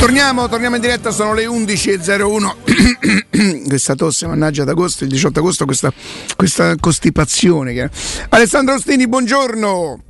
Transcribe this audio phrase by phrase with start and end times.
[0.00, 3.66] Torniamo, torniamo in diretta, sono le 11.01.
[3.68, 5.92] questa tosse, mannaggia d'agosto, il 18 agosto, questa,
[6.36, 7.74] questa costipazione.
[7.74, 7.90] Che...
[8.30, 10.02] Alessandro Ostini, buongiorno.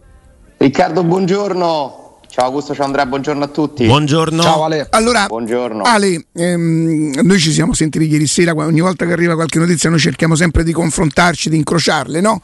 [0.58, 1.99] Riccardo, buongiorno.
[2.30, 3.86] Ciao Augusto, ciao Andrea, buongiorno a tutti.
[3.86, 4.40] Buongiorno.
[4.40, 4.86] Ciao Ale.
[4.90, 5.82] Allora, buongiorno.
[5.82, 9.98] Ale, ehm, noi ci siamo sentiti ieri sera, ogni volta che arriva qualche notizia noi
[9.98, 12.40] cerchiamo sempre di confrontarci, di incrociarle, no?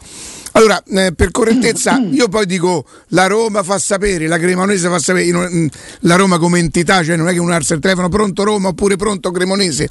[0.53, 5.31] Allora, eh, per correttezza, io poi dico la Roma fa sapere, la Cremonese fa sapere,
[5.31, 5.71] non,
[6.01, 8.97] la Roma come entità, cioè non è che uno alza il telefono pronto Roma oppure
[8.97, 9.89] pronto Cremonese.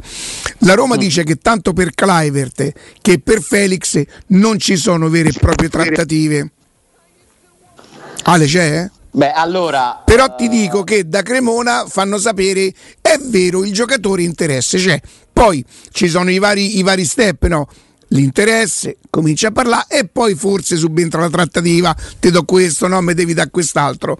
[0.59, 5.33] La Roma dice che tanto per Clivert che per Felix non ci sono vere e
[5.39, 6.49] proprie trattative.
[8.23, 8.81] Ale c'è?
[8.81, 8.94] Eh?
[9.15, 10.01] Beh, allora.
[10.03, 14.99] Però ti dico che da Cremona fanno sapere è vero, il giocatore interesse c'è.
[15.31, 17.65] Poi ci sono i vari, i vari step, no?
[18.09, 23.13] L'interesse, comincia a parlare e poi forse subentra la trattativa, ti do questo, no, mi
[23.13, 24.17] devi dare quest'altro.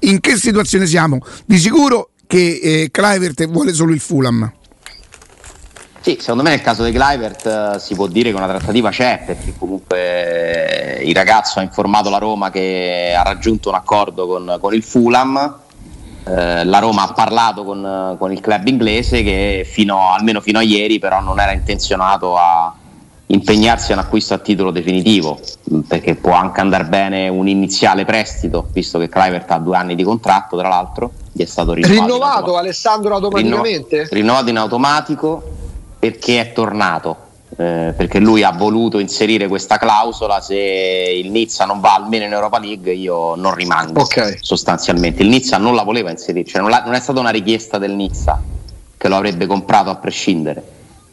[0.00, 1.18] In che situazione siamo?
[1.44, 4.52] Di sicuro che eh, Clivert vuole solo il Fulham.
[6.06, 9.24] Sì, secondo me nel caso di Clivert uh, si può dire che una trattativa c'è
[9.26, 14.56] perché comunque eh, il ragazzo ha informato la Roma che ha raggiunto un accordo con,
[14.60, 15.56] con il Fulham.
[16.28, 20.62] Eh, la Roma ha parlato con, con, il club inglese che fino, almeno fino a
[20.62, 22.72] ieri però non era intenzionato a
[23.26, 25.40] impegnarsi a un acquisto a titolo definitivo
[25.88, 30.04] perché può anche andare bene un iniziale prestito visto che Clivert ha due anni di
[30.04, 34.06] contratto tra l'altro gli è stato rinnovato, rinnovato Alessandro automaticamente?
[34.08, 35.64] Rinnovato in automatico
[35.98, 37.24] perché è tornato.
[37.58, 42.32] Eh, perché lui ha voluto inserire questa clausola se il Nizza non va almeno in
[42.32, 44.36] Europa League io non rimango okay.
[44.40, 47.92] sostanzialmente il Nizza non la voleva inserire cioè non, non, è stata una richiesta del
[47.92, 48.42] Nizza
[48.98, 50.62] che lo avrebbe comprato a prescindere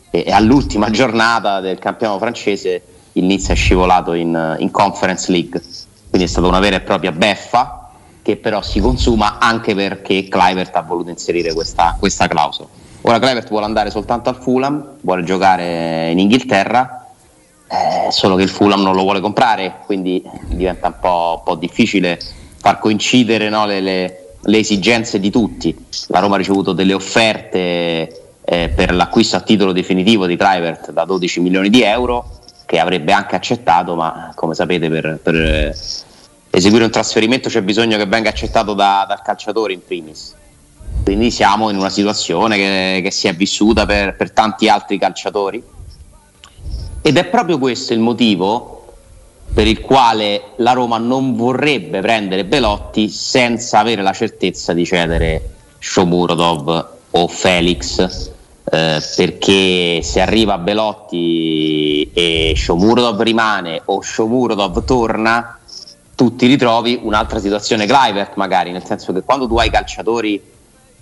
[0.09, 5.61] e, e all'ultima giornata del campionato francese il Nizza è scivolato in, in Conference League
[6.09, 7.91] quindi è stata una vera e propria beffa
[8.23, 13.49] che però si consuma anche perché Clivert ha voluto inserire questa, questa clausola Ora Clevert
[13.49, 17.05] vuole andare soltanto al Fulham, vuole giocare in Inghilterra,
[17.67, 21.55] eh, solo che il Fulham non lo vuole comprare, quindi diventa un po', un po
[21.55, 22.17] difficile
[22.59, 25.75] far coincidere no, le, le, le, esigenze di tutti.
[26.07, 31.03] La Roma ha ricevuto delle offerte eh, per l'acquisto a titolo definitivo di Clivert da
[31.03, 35.75] 12 milioni di euro, che avrebbe anche accettato, ma come sapete per, per
[36.49, 40.35] eseguire un trasferimento c'è bisogno che venga accettato da, dal calciatore in primis
[41.03, 45.61] quindi siamo in una situazione che, che si è vissuta per, per tanti altri calciatori.
[47.01, 48.73] Ed è proprio questo il motivo
[49.53, 55.49] per il quale la Roma non vorrebbe prendere Belotti senza avere la certezza di cedere
[55.77, 58.31] Shomurodov o Felix
[58.63, 65.59] eh, perché se arriva Belotti e Shomurodov rimane o Shomurodov torna
[66.15, 70.41] tu ti ritrovi un'altra situazione Clivert magari nel senso che quando tu hai calciatori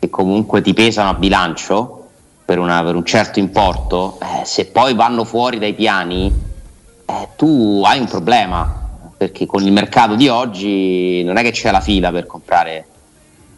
[0.01, 2.07] che comunque ti pesano a bilancio
[2.43, 6.33] per, una, per un certo importo, eh, se poi vanno fuori dai piani,
[7.05, 11.69] eh, tu hai un problema, perché con il mercato di oggi non è che c'è
[11.69, 12.85] la fila per comprare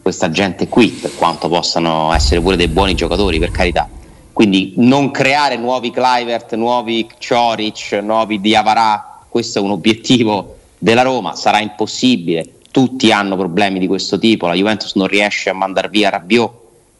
[0.02, 3.88] questa gente qui, per quanto possano essere pure dei buoni giocatori, per carità.
[4.30, 11.36] Quindi non creare nuovi Clivert, nuovi Cioric, nuovi Diavarà, questo è un obiettivo della Roma,
[11.36, 16.10] sarà impossibile tutti hanno problemi di questo tipo, la Juventus non riesce a mandare via
[16.10, 16.50] Rabiot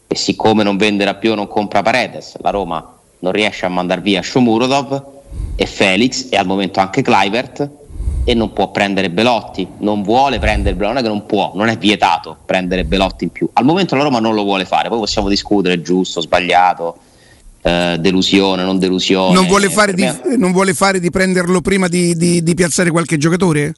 [0.07, 4.21] e siccome non vende Rabiot non compra Paredes, la Roma non riesce a mandare via
[4.21, 5.03] Shomurodov
[5.57, 7.69] e Felix e al momento anche Clivert
[8.23, 11.67] e non può prendere Belotti, non vuole prendere Belotti, non è che non può, non
[11.67, 13.49] è vietato prendere Belotti in più.
[13.51, 16.95] Al momento la Roma non lo vuole fare, poi possiamo discutere giusto, sbagliato,
[17.61, 19.33] eh, delusione, non delusione.
[19.33, 23.17] Non vuole fare, di, non vuole fare di, prenderlo prima di, di, di piazzare qualche
[23.17, 23.73] giocatore?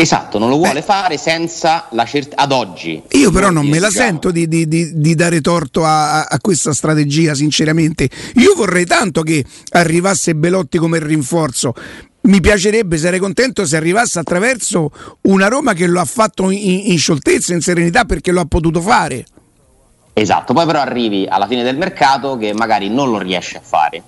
[0.00, 3.02] Esatto, non lo vuole Beh, fare senza la certezza ad oggi.
[3.10, 6.72] Io però non me la sento di, di, di, di dare torto a, a, questa
[6.72, 8.08] strategia, sinceramente.
[8.36, 11.74] Io vorrei tanto che arrivasse Belotti come rinforzo.
[12.22, 14.90] Mi piacerebbe, sarei contento se arrivasse attraverso
[15.22, 18.80] una Roma che lo ha fatto in, in scioltezza, in serenità, perché lo ha potuto
[18.80, 19.26] fare.
[20.14, 24.02] Esatto, poi però arrivi alla fine del mercato che magari non lo riesci a fare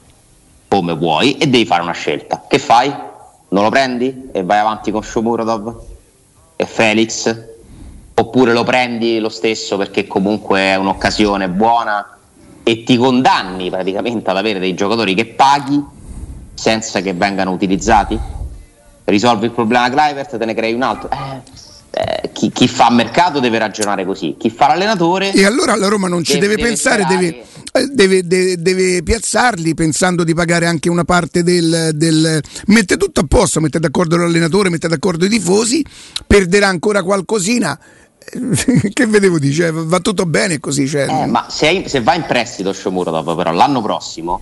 [0.68, 2.46] come vuoi e devi fare una scelta.
[2.48, 3.10] Che fai?
[3.52, 5.90] non lo prendi e vai avanti con Shomurodov
[6.66, 7.50] Felix?
[8.14, 12.18] Oppure lo prendi lo stesso perché comunque è un'occasione buona
[12.62, 15.82] e ti condanni praticamente ad avere dei giocatori che paghi
[16.54, 18.18] senza che vengano utilizzati?
[19.04, 21.10] Risolvi il problema Clivert te ne crei un altro.
[21.10, 21.40] Eh,
[21.92, 26.08] eh, chi, chi, fa mercato deve ragionare così chi fa l'allenatore e allora la Roma
[26.08, 27.44] non ci deve, deve pensare deve
[27.74, 33.24] eh, deve, deve, piazzarli pensando di pagare anche una parte del, del, mette tutto a
[33.26, 35.82] posto, mette d'accordo l'allenatore, mette d'accordo i tifosi,
[36.26, 37.78] perderà ancora qualcosina.
[38.92, 40.86] che vedevo dire, cioè, va tutto bene così.
[40.86, 44.40] Cioè, eh, ma se, se, va in prestito Shomurodov però l'anno prossimo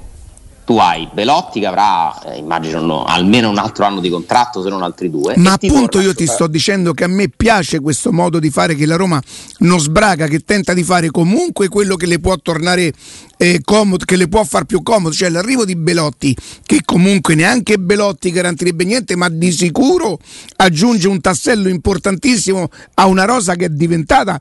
[0.70, 4.68] tu hai Belotti che avrà, eh, immagino, no, almeno un altro anno di contratto, se
[4.68, 5.36] non altri due.
[5.36, 8.86] Ma appunto io ti sto dicendo che a me piace questo modo di fare che
[8.86, 9.20] la Roma
[9.58, 12.92] non sbraga, che tenta di fare comunque quello che le può tornare
[13.36, 17.76] eh, comodo, che le può far più comodo, cioè l'arrivo di Belotti, che comunque neanche
[17.76, 20.20] Belotti garantirebbe niente, ma di sicuro
[20.58, 24.38] aggiunge un tassello importantissimo a una rosa che è diventata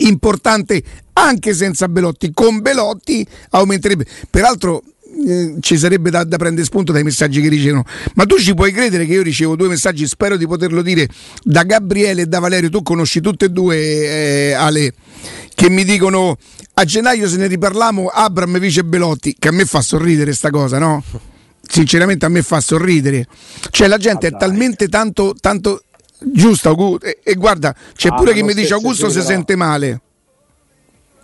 [0.00, 0.82] importante
[1.14, 2.30] anche senza Belotti.
[2.34, 4.04] Con Belotti aumenterebbe.
[4.28, 4.82] Peraltro
[5.26, 7.84] eh, ci sarebbe da, da, prendere spunto dai messaggi che ricevono.
[8.14, 11.08] Ma tu ci puoi credere che io ricevo due messaggi, spero di poterlo dire,
[11.42, 14.92] da Gabriele e da Valerio, tu conosci tutte e due, eh, Ale,
[15.54, 16.38] che mi dicono
[16.74, 20.78] a gennaio se ne riparliamo, Abram vice Belotti, che a me fa sorridere sta cosa,
[20.78, 21.02] no?
[21.60, 23.26] Sinceramente a me fa sorridere.
[23.70, 25.82] Cioè la gente ah, è talmente tanto, tanto
[26.18, 30.00] giusta, e, e guarda, c'è ah, pure chi mi dice Augusto si sente male.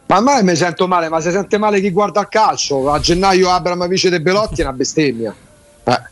[0.08, 2.90] Ma mai mi sento male, ma si sente male chi guarda a calcio.
[2.90, 5.34] A gennaio Abram vice De Belotti è una bestemmia.
[5.82, 6.02] Eh.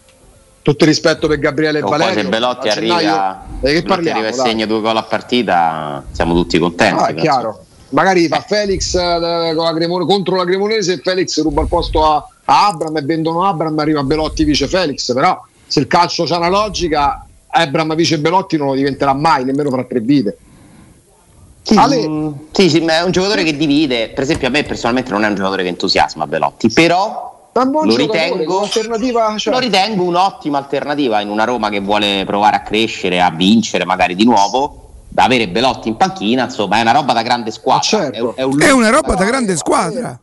[0.63, 2.23] Tutto rispetto per Gabriele oh, Valerio.
[2.23, 3.79] Se Belotti arriva, gennaio...
[3.79, 7.03] eh, parliamo, arriva e segna due gol a partita, siamo tutti contenti.
[7.03, 7.65] Ah, è chiaro.
[7.91, 9.19] Magari fa Felix eh,
[9.53, 13.45] la Cremone, contro la Cremonese e Felix ruba il posto a, a Abram e vendono
[13.45, 15.13] Abram arriva Belotti vice Felix.
[15.13, 19.71] Però se il calcio ha una logica, Abram vice Belotti non lo diventerà mai, nemmeno
[19.71, 20.39] fra tre vite.
[21.65, 22.33] Sì, Ale...
[22.53, 24.11] sì, sì, è un giocatore che divide.
[24.11, 28.69] Per esempio, a me personalmente non è un giocatore che entusiasma Belotti, però lo ritengo,
[28.69, 28.85] cioè...
[28.85, 34.15] lo ritengo, un'ottima alternativa in una Roma che vuole provare a crescere, a vincere magari
[34.15, 34.81] di nuovo.
[35.09, 37.83] Da avere Belotti in panchina, insomma, è una roba da grande squadra.
[37.83, 38.35] Certo.
[38.35, 38.61] È, è, un...
[38.61, 40.19] è, una roba da grande squadra.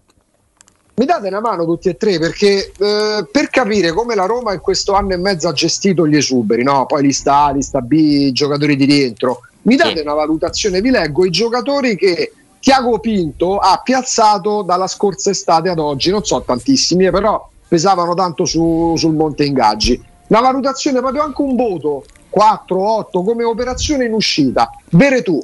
[1.02, 4.60] Mi date una mano tutti e tre perché eh, per capire come la Roma in
[4.60, 6.86] questo anno e mezzo ha gestito gli esuberi, no?
[6.86, 10.02] poi li sta A, lista B, i giocatori di rientro mi date sì.
[10.04, 15.80] una valutazione, vi leggo i giocatori che Tiago Pinto ha piazzato dalla scorsa estate ad
[15.80, 20.00] oggi, non so tantissimi, eh, però pesavano tanto su, sul monte ingaggi.
[20.28, 24.70] Una valutazione proprio anche un voto 4, 8 come operazione in uscita.
[24.88, 25.42] Bere tu.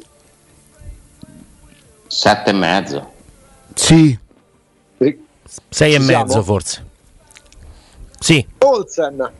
[2.06, 3.12] 7 e mezzo.
[3.74, 4.26] Sì.
[5.70, 6.86] 6 e mezzo forse.
[8.20, 8.46] Sì.
[8.60, 9.32] Olsen.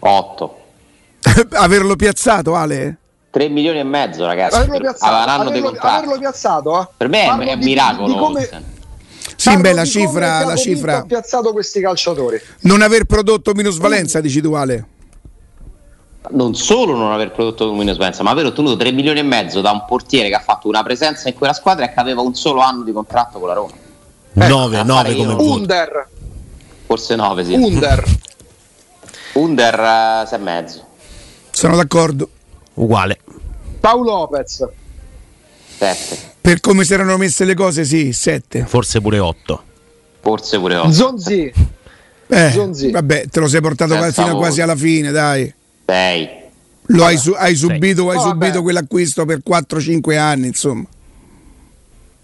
[0.00, 0.56] 8.
[1.52, 2.96] Averlo piazzato, Ale?
[3.30, 4.56] 3 milioni e mezzo, ragazzi.
[4.56, 6.88] Averlo piazzato, averlo, averlo piazzato eh?
[6.96, 8.06] per me Parlo è un miracolo.
[8.12, 8.76] Di come...
[9.36, 10.98] Sì, beh, la cifra, la cifra.
[10.98, 12.40] Ha piazzato questi calciatori.
[12.62, 14.86] Non aver prodotto minusvalenza, dici tu, Ale.
[16.30, 19.84] Non solo non aver prodotto minusvalenza, ma aver ottenuto 3 milioni e mezzo da un
[19.86, 22.82] portiere che ha fatto una presenza in quella squadra e che aveva un solo anno
[22.82, 23.72] di contratto con la Roma.
[24.46, 26.08] 9, 9 come Under.
[26.86, 27.54] Forse 9, sì.
[27.54, 28.04] Under.
[29.34, 30.86] Under 6 e mezzo.
[31.50, 32.28] Sono d'accordo
[32.74, 33.18] uguale.
[33.80, 34.66] Paolo Lopez.
[35.78, 36.18] 7.
[36.40, 38.64] Per come si erano messe le cose, sì, 7.
[38.66, 39.62] Forse pure 8.
[40.20, 40.92] Forse pure 8.
[40.92, 41.52] Zonzi.
[42.26, 42.90] Eh, Zonzi.
[42.90, 45.52] Vabbè, te lo sei portato Senza fino quasi alla fine, dai.
[45.86, 46.28] 6.
[46.90, 50.84] Lo hai, su- hai subito, hai subito quell'acquisto per 4-5 anni, insomma.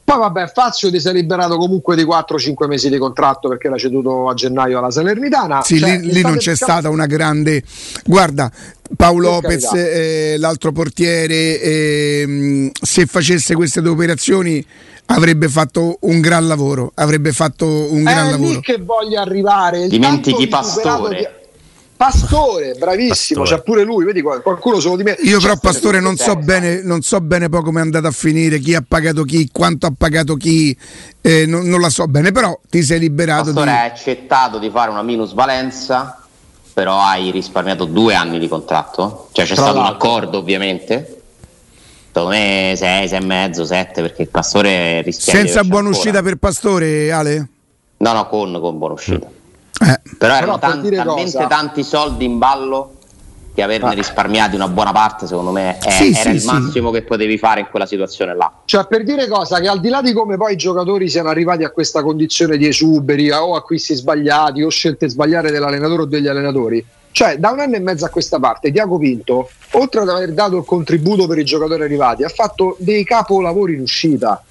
[0.05, 4.29] Poi vabbè, Fazio ti sei liberato comunque di 4-5 mesi di contratto perché l'ha ceduto
[4.29, 5.63] a gennaio alla Salernitana.
[5.63, 6.73] Sì, cioè, lì, lì non c'è diciamo...
[6.73, 7.63] stata una grande...
[8.05, 8.53] Guarda,
[8.97, 14.65] Paolo Lopez, eh, l'altro portiere, eh, se facesse queste due operazioni
[15.07, 16.93] avrebbe fatto un gran lavoro.
[16.95, 18.51] Avrebbe fatto un gran È lavoro.
[18.51, 19.89] lì che voglio arrivare.
[19.89, 21.17] Dimentichi Pastore.
[21.17, 21.44] Di
[22.05, 23.49] Pastore, bravissimo, Pastore.
[23.49, 25.17] c'ha pure lui, vedi qualcuno solo di me.
[25.23, 28.59] Io però Pastore non so, bene, non so bene poi come è andato a finire,
[28.59, 30.77] chi ha pagato chi, quanto ha pagato chi,
[31.23, 33.45] eh, non, non, la so bene, però ti sei liberato.
[33.45, 33.77] Pastore di...
[33.77, 36.23] ha accettato di fare una minusvalenza,
[36.75, 41.23] però hai risparmiato due anni di contratto, cioè c'è Tra stato un accordo ovviamente.
[42.13, 46.37] Secondo me 6, 6 e mezzo, 7 perché il Pastore rischia Senza buona uscita per
[46.37, 47.49] Pastore, Ale?
[47.97, 49.27] No, no, con, con buona uscita.
[49.27, 49.44] Mm.
[49.85, 50.01] Eh.
[50.19, 51.47] Però erano Però tanti, talmente cosa...
[51.47, 52.95] tanti soldi in ballo
[53.55, 53.93] che averne ah.
[53.93, 56.99] risparmiati una buona parte, secondo me, è, sì, era sì, il massimo sì.
[56.99, 58.53] che potevi fare in quella situazione là.
[58.65, 61.63] Cioè, per dire cosa, che al di là di come poi i giocatori siano arrivati
[61.63, 66.85] a questa condizione di esuberi o acquisti sbagliati o scelte sbagliate dell'allenatore o degli allenatori,
[67.13, 70.57] cioè da un anno e mezzo a questa parte Diaco Pinto, oltre ad aver dato
[70.57, 74.43] il contributo per i giocatori arrivati, ha fatto dei capolavori in uscita.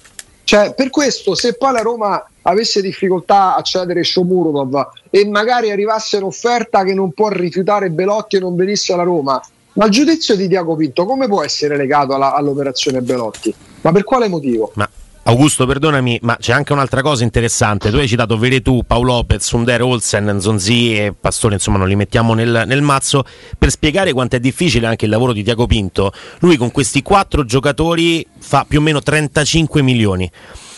[0.44, 6.18] Cioè, per questo, se poi la Roma avesse difficoltà a cedere Shomurodov e magari arrivasse
[6.18, 10.46] un'offerta che non può rifiutare Belotti e non venisse alla Roma, ma il giudizio di
[10.46, 13.54] Diaco Pinto come può essere legato alla, all'operazione Belotti?
[13.80, 14.70] Ma per quale motivo?
[14.74, 14.88] Ma
[15.26, 17.90] Augusto, perdonami, ma c'è anche un'altra cosa interessante.
[17.90, 22.34] Tu hai citato Veretù, Paolo Lopez, Under, Olsen, Nzonzi e Pastore, insomma, non li mettiamo
[22.34, 23.24] nel, nel, mazzo
[23.56, 26.12] per spiegare quanto è difficile anche il lavoro di Tiago Pinto.
[26.40, 30.30] Lui con questi quattro giocatori fa più o meno 35 milioni,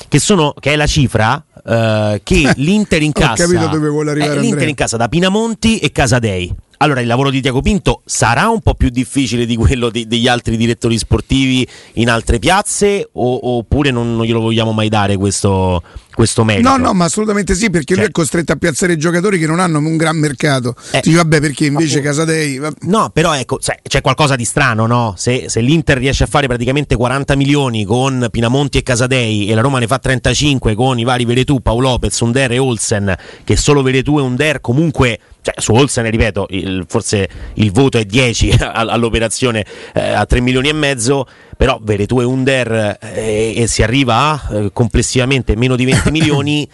[0.07, 3.45] che, sono, che è la cifra uh, che l'Inter incassa.
[3.45, 4.39] Ho capito dove vuole arrivare.
[4.39, 6.55] Eh, L'Inter incassa da Pinamonti e Casadei.
[6.79, 10.29] Allora, il lavoro di Tiago Pinto sarà un po' più difficile di quello di, degli
[10.29, 15.83] altri direttori sportivi in altre piazze o, oppure non, non, glielo vogliamo mai dare questo,
[16.17, 16.67] questo merito?
[16.67, 19.61] No, no, ma assolutamente sì, perché cioè, lui è costretto a piazzare giocatori che non
[19.61, 20.75] hanno un gran mercato.
[20.93, 22.57] Eh, Dici, vabbè, perché invece Casadei...
[22.57, 22.77] Vabbè.
[22.87, 25.13] No, però ecco, cioè, c'è qualcosa di strano, no?
[25.19, 29.61] Se, se, l'Inter riesce a fare praticamente 40 milioni con Pinamonti e Casadei e la
[29.61, 33.83] Roma ne fa 35 con i vari Veretù, Paolo Lopez, Under e Olsen, che solo
[33.83, 39.65] Veretù e Under comunque cioè, su Olsen, ripeto, il, forse il voto è 10 all'operazione
[39.95, 41.25] eh, a 3 milioni e mezzo,
[41.57, 46.69] però Veretù e Under eh, e si arriva a eh, complessivamente meno di 20 milioni,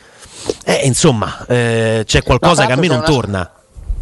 [0.64, 3.06] eh, insomma, eh, c'è qualcosa no, che a me non una...
[3.06, 3.50] torna.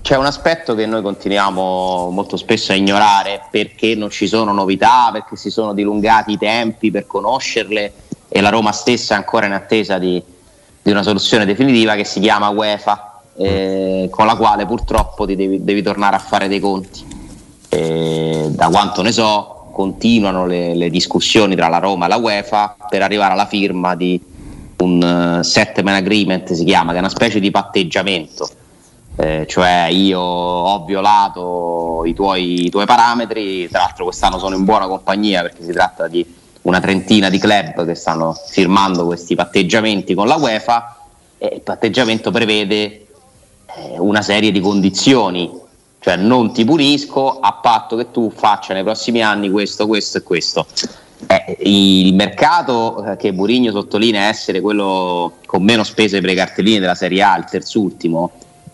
[0.03, 5.11] C'è un aspetto che noi continuiamo molto spesso a ignorare perché non ci sono novità,
[5.13, 7.93] perché si sono dilungati i tempi per conoscerle
[8.27, 10.23] e la Roma stessa è ancora in attesa di,
[10.83, 15.63] di una soluzione definitiva che si chiama UEFA eh, con la quale purtroppo ti devi,
[15.63, 17.19] devi, tornare a fare dei conti.
[17.69, 22.77] Eh, da quanto ne so, continuano le, le, discussioni tra la Roma e la UEFA
[22.89, 24.21] per arrivare alla firma di
[24.79, 28.49] un uh, settlement agreement, si chiama, che è una specie di patteggiamento.
[29.17, 34.65] Eh, cioè io ho violato i tuoi, i tuoi parametri, tra l'altro quest'anno sono in
[34.65, 36.25] buona compagnia perché si tratta di
[36.63, 40.97] una trentina di club che stanno firmando questi patteggiamenti con la UEFA
[41.39, 43.07] e il patteggiamento prevede
[43.77, 45.51] eh, una serie di condizioni,
[46.01, 50.23] cioè non ti punisco a patto che tu faccia nei prossimi anni questo, questo e
[50.23, 50.67] questo.
[51.27, 56.79] Eh, il mercato eh, che Burigno sottolinea essere quello con meno spese per i cartellini
[56.79, 58.31] della Serie A, il terzultimo,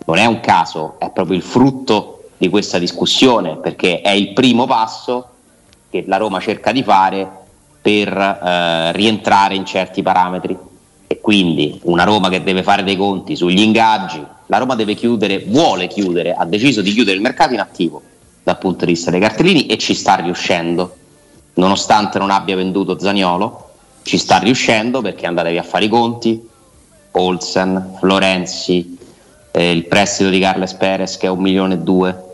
[0.06, 4.66] non è un caso, è proprio il frutto di questa discussione perché è il primo
[4.66, 5.30] passo
[5.90, 7.28] che la Roma cerca di fare
[7.83, 10.56] per eh, rientrare in certi parametri
[11.26, 15.88] quindi una Roma che deve fare dei conti sugli ingaggi, la Roma deve chiudere, vuole
[15.88, 18.00] chiudere, ha deciso di chiudere il mercato in attivo
[18.45, 20.95] dal punto di vista dei cartellini e ci sta riuscendo,
[21.54, 23.71] nonostante non abbia venduto Zagnolo,
[24.04, 26.49] ci sta riuscendo perché andatevi a fare i conti,
[27.11, 28.97] Olsen, Florenzi,
[29.50, 32.25] eh, il prestito di Carles Perez che è un milione e due,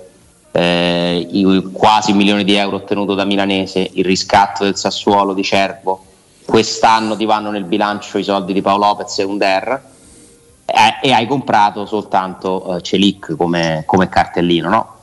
[0.53, 6.05] eh, quasi un milione di euro ottenuto da Milanese, il riscatto del Sassuolo di Cervo,
[6.45, 9.91] quest'anno ti vanno nel bilancio i soldi di Paolo Lopez e Under
[10.65, 14.97] eh, e hai comprato soltanto eh, Celic come, come cartellino, no?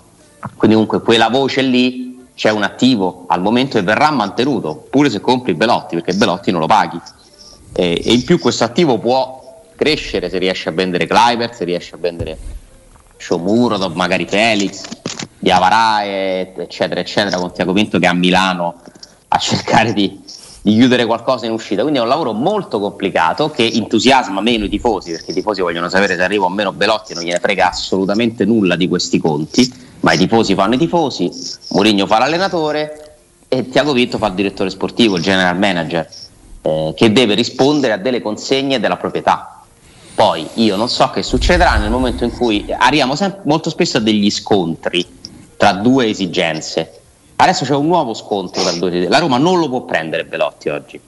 [0.56, 5.20] Quindi comunque quella voce lì c'è un attivo al momento e verrà mantenuto, pure se
[5.20, 7.00] compri Belotti, perché Belotti non lo paghi.
[7.74, 11.96] E, e in più questo attivo può crescere se riesce a vendere Cliver, se riesce
[11.96, 12.38] a vendere
[13.18, 14.84] Shomurodov, magari Felix,
[15.38, 18.76] Diavarae, eccetera, eccetera, con Tiago Pinto che a Milano
[19.28, 20.22] a cercare di,
[20.62, 21.82] di chiudere qualcosa in uscita.
[21.82, 25.90] Quindi è un lavoro molto complicato che entusiasma meno i tifosi, perché i tifosi vogliono
[25.90, 30.14] sapere se arriva o meno Belotti, non gliene frega assolutamente nulla di questi conti, ma
[30.14, 31.30] i tifosi fanno i tifosi,
[31.70, 33.16] Mourinho fa l'allenatore
[33.48, 36.08] e Tiago Vitto fa il direttore sportivo, il general manager,
[36.62, 39.64] eh, che deve rispondere a delle consegne della proprietà.
[40.14, 44.02] Poi io non so che succederà nel momento in cui arriviamo sempre, molto spesso a
[44.02, 45.06] degli scontri
[45.56, 46.99] tra due esigenze
[47.42, 51.00] Adesso c'è un nuovo scontro tra due La Roma non lo può prendere Belotti oggi,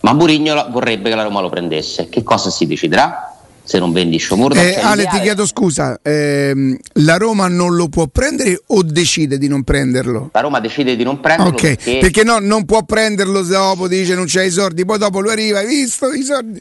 [0.00, 2.08] ma Murigno vorrebbe che la Roma lo prendesse.
[2.08, 3.34] Che cosa si deciderà?
[3.64, 4.62] Se non vendi Sciomurda.
[4.62, 9.48] Eh, Ale, ti chiedo scusa, ehm, la Roma non lo può prendere o decide di
[9.48, 10.30] non prenderlo?
[10.32, 11.54] La Roma decide di non prenderlo.
[11.54, 15.18] Ok, perché, perché no, non può prenderlo dopo, dice non c'è i soldi, poi dopo
[15.18, 16.60] lui arriva, hai visto i soldi?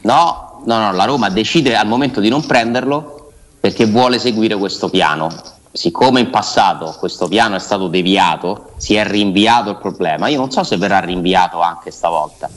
[0.00, 4.88] No, no, no, la Roma decide al momento di non prenderlo perché vuole seguire questo
[4.88, 10.38] piano siccome in passato questo piano è stato deviato, si è rinviato il problema, io
[10.38, 12.50] non so se verrà rinviato anche stavolta,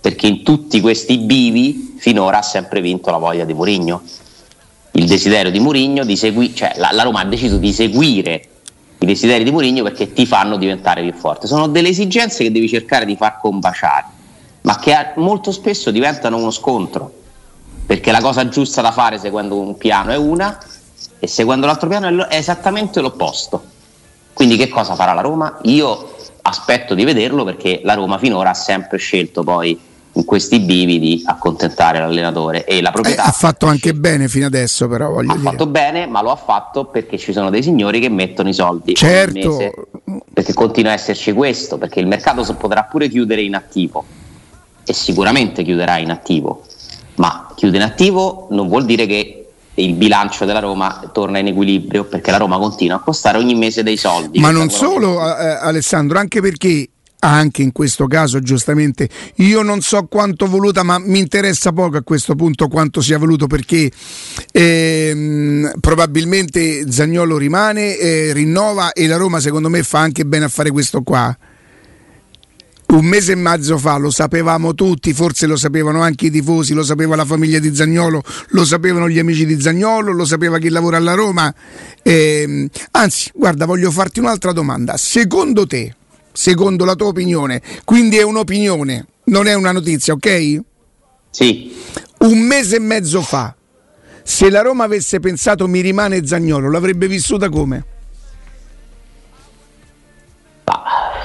[0.00, 4.02] perché in tutti questi bivi finora ha sempre vinto la voglia di Murigno.
[4.92, 8.42] Il desiderio di Murigno di seguire, cioè la, la, Roma ha deciso di seguire
[8.98, 11.46] i desideri di Murigno perché ti fanno diventare più forte.
[11.46, 14.06] Sono delle esigenze che devi cercare di far combaciare,
[14.62, 17.12] ma che molto spesso diventano uno scontro,
[17.86, 20.58] perché la cosa giusta da fare seguendo un piano è una,
[21.20, 23.62] e seguendo l'altro piano è esattamente l'opposto.
[24.32, 25.58] Quindi che cosa farà la Roma?
[25.62, 29.78] Io aspetto di vederlo perché la Roma finora ha sempre scelto poi
[30.12, 33.24] in questi bivi di accontentare l'allenatore e la proprietà.
[33.24, 35.50] Eh, ha fatto anche bene fino adesso, però voglio ha dire.
[35.50, 38.94] Fatto bene, ma lo ha fatto perché ci sono dei signori che mettono i soldi
[38.94, 39.56] certo.
[39.56, 39.72] mese,
[40.32, 44.04] perché continua a esserci questo, perché il mercato potrà pure chiudere in attivo
[44.84, 46.62] e sicuramente chiuderà in attivo,
[47.16, 49.39] ma chiude in attivo non vuol dire che
[49.80, 53.82] il bilancio della Roma torna in equilibrio perché la Roma continua a costare ogni mese
[53.82, 54.38] dei soldi.
[54.38, 55.42] Ma non solo che...
[55.42, 56.88] eh, Alessandro, anche perché
[57.22, 62.02] anche in questo caso giustamente io non so quanto voluta ma mi interessa poco a
[62.02, 63.90] questo punto quanto sia voluto perché
[64.50, 70.48] ehm, probabilmente Zagnolo rimane eh, rinnova e la Roma secondo me fa anche bene a
[70.48, 71.36] fare questo qua
[72.90, 76.82] un mese e mezzo fa lo sapevamo tutti, forse lo sapevano anche i tifosi, lo
[76.82, 80.96] sapeva la famiglia di Zagnolo, lo sapevano gli amici di Zagnolo, lo sapeva chi lavora
[80.96, 81.52] alla Roma.
[82.02, 84.96] Eh, anzi, guarda, voglio farti un'altra domanda.
[84.96, 85.94] Secondo te,
[86.32, 90.60] secondo la tua opinione, quindi è un'opinione, non è una notizia, ok?
[91.30, 91.72] Sì.
[92.18, 93.54] Un mese e mezzo fa,
[94.22, 97.84] se la Roma avesse pensato mi rimane Zagnolo, l'avrebbe vissuta come?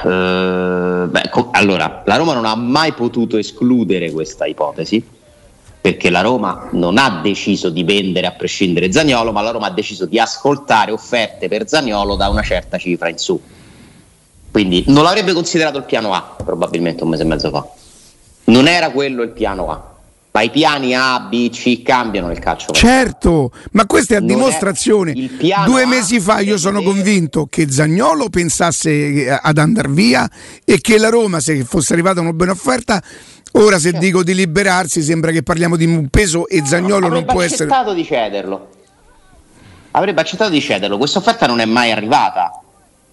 [0.03, 0.75] Uh,
[1.07, 5.03] beh, co- allora, la Roma non ha mai potuto escludere questa ipotesi
[5.85, 9.71] perché la Roma non ha deciso di vendere a prescindere Zagnolo, ma la Roma ha
[9.71, 13.39] deciso di ascoltare offerte per Zagnolo da una certa cifra in su.
[14.50, 17.67] Quindi non l'avrebbe considerato il piano A, probabilmente un mese e mezzo fa.
[18.45, 19.94] Non era quello il piano A.
[20.35, 22.73] Ma i piani A, B, C cambiano nel calcio.
[22.73, 25.13] Certo, ma questa è a non dimostrazione.
[25.13, 30.29] Due A mesi fa io sono convinto che Zagnolo pensasse eh, ad andare via
[30.65, 33.01] e che la Roma, se fosse arrivata una buona offerta,
[33.53, 33.99] ora se certo.
[33.99, 37.63] dico di liberarsi sembra che parliamo di un peso e Zagnolo no, non può essere...
[37.63, 38.69] Avrebbe accettato di cederlo.
[39.91, 40.97] Avrebbe accettato di cederlo.
[40.97, 42.61] Questa offerta non è mai arrivata.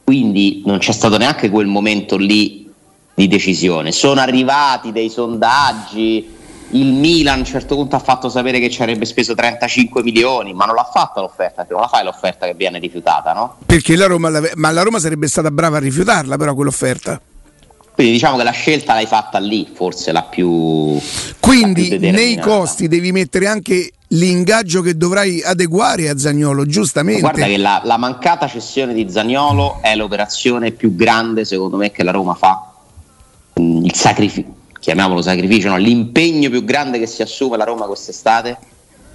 [0.03, 2.69] Quindi non c'è stato neanche quel momento lì
[3.15, 3.93] di decisione.
[3.93, 6.41] Sono arrivati dei sondaggi
[6.73, 10.55] il Milan a un certo punto ha fatto sapere che ci avrebbe speso 35 milioni,
[10.55, 13.57] ma non l'ha fatta l'offerta, non la fai l'offerta che viene rifiutata, no?
[13.67, 17.21] Perché la Roma, ma la Roma sarebbe stata brava a rifiutarla però quell'offerta.
[17.95, 20.99] Quindi diciamo che la scelta l'hai fatta lì, forse la più...
[21.39, 27.21] Quindi la più nei costi devi mettere anche l'ingaggio che dovrai adeguare a Zagnolo, giustamente.
[27.21, 32.03] Guarda che la, la mancata cessione di Zagnolo è l'operazione più grande secondo me che
[32.03, 32.73] la Roma fa.
[33.57, 35.77] Il sacrificio chiamiamolo sacrificio, no?
[35.77, 38.59] l'impegno più grande che si assume la Roma quest'estate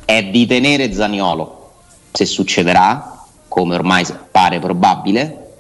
[0.05, 1.71] è di tenere Zaniolo.
[2.13, 5.55] Se succederà, come ormai pare probabile,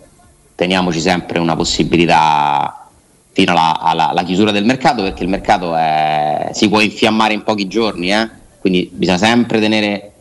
[0.55, 2.87] teniamoci sempre una possibilità
[3.33, 7.43] fino alla, alla, alla chiusura del mercato perché il mercato è, si può infiammare in
[7.43, 8.29] pochi giorni, eh?
[8.61, 10.13] quindi bisogna sempre tenere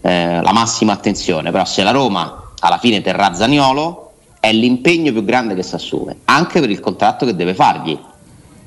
[0.00, 5.24] eh, la massima attenzione, però se la Roma alla fine terrà Zaniolo è l'impegno più
[5.24, 7.98] grande che si assume, anche per il contratto che deve fargli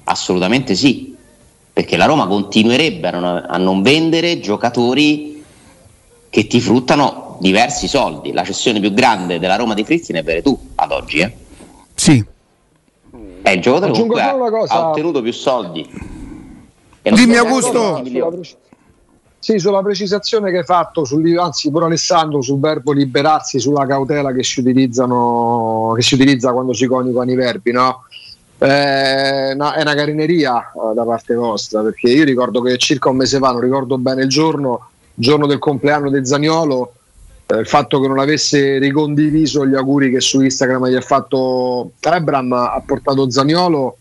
[0.10, 1.16] Assolutamente sì,
[1.74, 5.44] perché la Roma continuerebbe a non, a non vendere giocatori
[6.30, 8.32] che ti fruttano diversi soldi.
[8.32, 11.20] La cessione più grande della Roma di Frizzin è tu ad oggi.
[11.20, 11.34] Eh?
[11.94, 12.24] Sì.
[13.42, 15.86] È il giocatore che comunque ha, ha, ottenuto più soldi.
[17.02, 18.02] Dimmi Augusto.
[19.40, 24.34] Sì, sulla precisazione che hai fatto, sul, anzi pure Alessandro, sul verbo liberarsi, sulla cautela
[24.34, 28.07] che si, utilizzano, che si utilizza quando si coniugano i verbi, no?
[28.60, 33.18] Eh, no, è una carineria uh, da parte vostra perché io ricordo che circa un
[33.18, 36.94] mese fa, non ricordo bene il giorno, giorno del compleanno di Zaniolo,
[37.46, 41.92] eh, il fatto che non avesse ricondiviso gli auguri che su Instagram gli ha fatto
[42.00, 43.98] Ebram ha portato Zaniolo.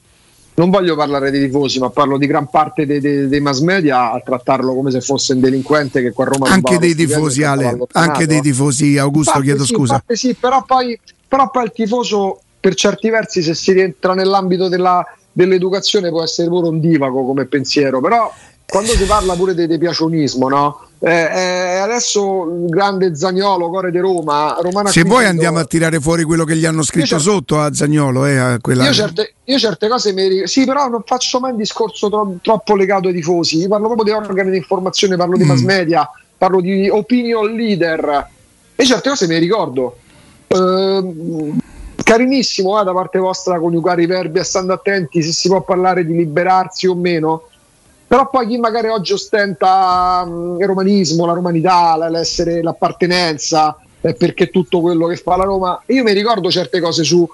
[0.55, 4.11] Non voglio parlare dei tifosi, ma parlo di gran parte dei, dei, dei mass media
[4.11, 7.77] a trattarlo come se fosse un delinquente che qua a Roma anche dei tifosi, Ale,
[7.93, 10.03] anche dei tifosi, Augusto, parte chiedo sì, scusa.
[10.09, 15.07] Sì, però poi, però poi il tifoso per certi versi se si rientra nell'ambito della,
[15.31, 18.29] dell'educazione può essere pure un divago come pensiero, però
[18.67, 20.81] quando si parla pure di, di piacionismo, no?
[20.99, 26.01] Eh, eh, adesso il grande Zagnolo, Core di Roma, Romana Se vuoi andiamo a tirare
[26.01, 28.27] fuori quello che gli hanno scritto sotto a Zagnolo.
[28.27, 32.09] Eh, a io, certe, io, certe, cose mi Sì, però non faccio mai un discorso
[32.09, 33.59] tro- troppo legato ai tifosi.
[33.59, 35.49] Io parlo proprio di organi di informazione, parlo di mm.
[35.49, 38.29] mass media, parlo di opinion leader.
[38.75, 39.99] E certe cose me le ricordo.
[40.49, 41.57] Uh,
[42.07, 46.07] carinissimo eh, da parte vostra coniugare i verbi e stando attenti se si può parlare
[46.07, 47.49] di liberarsi o meno
[48.07, 54.51] però poi chi magari oggi ostenta um, il romanismo, la romanità, l'essere, l'appartenenza eh, perché
[54.51, 57.29] tutto quello che fa la Roma io mi ricordo certe cose su,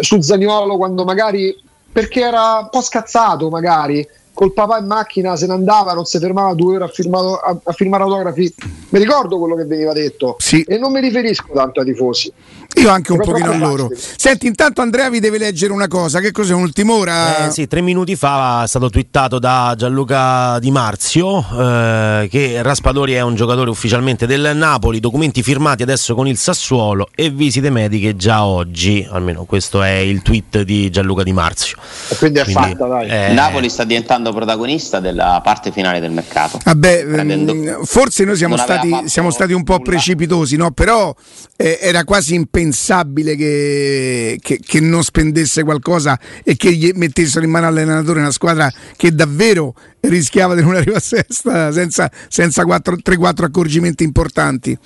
[0.00, 5.46] su Zaniolo quando magari perché era un po' scazzato magari col papà in macchina se
[5.46, 8.52] ne andava, non si fermava due ore a, firmato, a, a firmare autografi
[8.90, 10.62] Mi ricordo quello che veniva detto sì.
[10.62, 12.32] e non mi riferisco tanto ai tifosi.
[12.74, 13.90] Io anche un pochino a loro.
[13.94, 16.20] Senti, intanto Andrea vi deve leggere una cosa.
[16.20, 16.54] Che cos'è?
[16.54, 17.46] Un'ultima ora?
[17.46, 23.12] Eh, sì, tre minuti fa è stato twittato da Gianluca Di Marzio eh, che Raspadori
[23.12, 24.98] è un giocatore ufficialmente del Napoli.
[25.00, 29.06] Documenti firmati adesso con il Sassuolo e visite mediche già oggi.
[29.08, 31.76] Almeno questo è il tweet di Gianluca Di Marzio.
[32.08, 33.08] E quindi è quindi, fatta, dai.
[33.08, 36.58] Eh, Napoli sta diventando protagonista della parte finale del mercato.
[36.62, 37.54] Vabbè, prendendo...
[37.54, 39.84] Mm, forse noi siamo stati, siamo stati, un po' nulla.
[39.84, 40.72] precipitosi, no?
[40.72, 41.14] Però
[41.56, 47.44] eh, era quasi impensabile impensabile che, che, che, non spendesse qualcosa e che gli mettessero
[47.44, 52.64] in mano all'allenatore una squadra che davvero rischiava di non arrivare a sesta senza, senza
[52.64, 54.76] 3-4 accorgimenti importanti.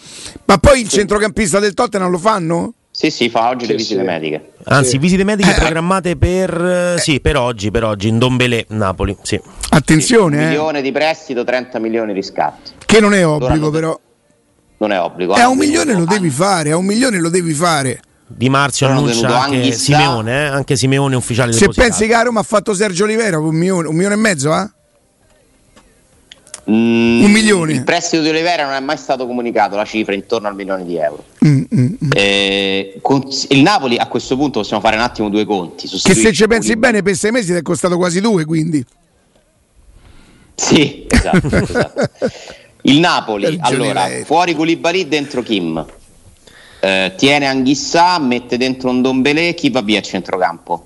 [0.45, 2.73] Ma poi il centrocampista del Tottenham lo fanno?
[2.91, 4.07] Sì, sì, fa oggi sì, le visite sì.
[4.07, 4.51] mediche.
[4.65, 4.99] Anzi, sì.
[4.99, 5.55] visite mediche eh.
[5.55, 6.99] programmate per, eh.
[6.99, 9.17] sì, per oggi, per oggi, in Dombelé, Napoli.
[9.23, 9.41] Sì.
[9.71, 10.37] Attenzione.
[10.37, 10.47] un eh.
[10.47, 12.73] milione di prestito, 30 milioni riscatti.
[12.85, 13.99] Che non è obbligo, però
[14.79, 15.37] non è obbligo.
[15.37, 18.01] E a un milione lo devi fare, a un milione lo devi fare.
[18.31, 19.73] Di Marzio Sono annuncia anche.
[19.73, 20.47] Simeone, eh?
[20.49, 23.95] anche Simeone ufficiale Se pensi che a Roma ha fatto Sergio Olivera un milione, un
[23.95, 24.71] milione e mezzo, eh?
[26.71, 27.73] Mm, un milione.
[27.73, 30.97] Il prestito di Olivera non è mai stato comunicato, la cifra intorno al milione di
[30.97, 31.25] euro.
[31.47, 32.11] Mm, mm, mm.
[32.13, 35.89] eh, con, il Napoli a questo punto possiamo fare un attimo due conti.
[35.89, 38.85] Che se ci pensi bene per sei mesi ti è costato quasi due, quindi.
[40.55, 41.57] Sì, esatto.
[41.57, 42.11] esatto.
[42.83, 45.85] Il Napoli, allora, fuori Koulibaly, dentro Kim.
[46.81, 50.85] Eh, tiene Anghissà, mette dentro un Dombelé, chi va via a centrocampo?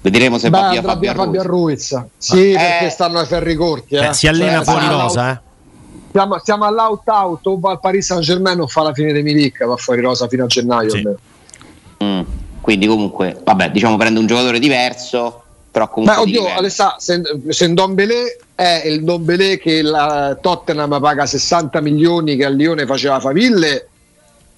[0.00, 2.04] Vedremo se Beh, va via Fabio, Fabio Ruiz.
[2.16, 3.96] Sì, eh, perché stanno ai ferri corti.
[3.96, 4.12] Eh.
[4.14, 5.40] si allena cioè, fuori rosa, eh.
[6.12, 9.64] Siamo, siamo all'out-out, o va al Paris Saint Germain o fa la fine dei Milik,
[9.64, 10.90] va fuori rosa fino a gennaio.
[10.90, 11.06] Sì.
[12.02, 12.20] Mm,
[12.62, 15.42] quindi comunque, vabbè, diciamo prende un giocatore diverso
[15.76, 21.26] però comunque Beh, oddio, Alessà, se, se Ndombele è il Ndombele che la Tottenham paga
[21.26, 23.86] 60 milioni che a Lione faceva Faville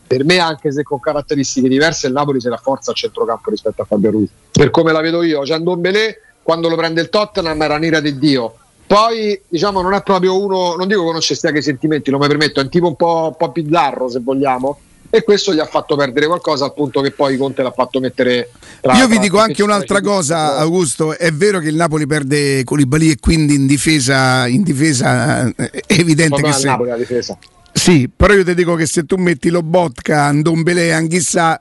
[0.07, 3.85] per me anche se con caratteristiche diverse il Napoli si rafforza a centrocampo rispetto a
[3.85, 4.31] Fabio Ruiz.
[4.53, 8.17] Per come la vedo io, cioè Ndombele quando lo prende il Tottenham era nera di
[8.17, 8.55] Dio.
[8.87, 12.61] Poi diciamo non è proprio uno non dico conosce stiache i sentimenti, non mi permetto
[12.61, 14.79] è un tipo un po', un po' bizzarro se vogliamo
[15.11, 18.51] e questo gli ha fatto perdere qualcosa al punto che poi Conte l'ha fatto mettere
[18.81, 21.17] tra, io vi dico anche un'altra cosa Augusto.
[21.17, 26.43] È vero che il Napoli perde Colibali e quindi in difesa, in difesa è evidente
[26.43, 26.67] che se...
[26.67, 27.37] Napoli la difesa.
[27.73, 31.59] Sì, però io ti dico che se tu metti lo Botka, Ndombele e Anghissà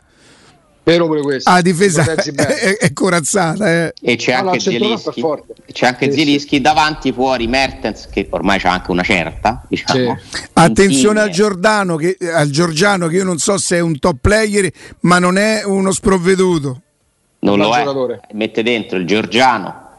[0.88, 1.50] Vero pure questo.
[1.50, 3.88] Ah, difesa è, è, corazzata.
[3.88, 3.94] Eh.
[4.02, 5.22] E c'è no, anche Zielischi.
[5.74, 6.62] C'è anche sì, sì.
[6.62, 9.66] davanti fuori Mertens che ormai c'ha anche una certa.
[9.68, 10.18] Diciamo.
[10.18, 10.40] Sì.
[10.54, 14.72] Attenzione al Giordano, che, al Giorgiano che io non so se è un top player,
[15.02, 16.82] ma non è uno sprovveduto.
[17.40, 18.22] Non lo giocatore.
[18.26, 18.34] è.
[18.34, 19.90] Mette dentro il Giorgiano,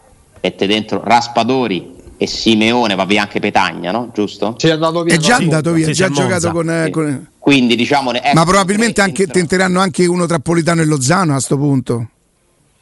[0.40, 4.10] mette dentro Raspadori, e Simeone va via anche Petagna, no?
[4.12, 4.54] Giusto?
[4.58, 5.14] Sì, è andato via.
[5.14, 9.26] È già andato via, sì, già giocato con, eh, con, Quindi diciamo Ma probabilmente anche,
[9.26, 12.08] tenteranno anche uno tra Politano e Lozano a questo punto.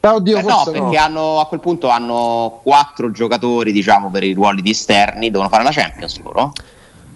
[0.01, 0.97] Eh, oddio, eh no, perché no.
[0.97, 5.63] Hanno, a quel punto hanno quattro giocatori, diciamo, per i ruoli di esterni, devono fare
[5.63, 6.51] la Champions loro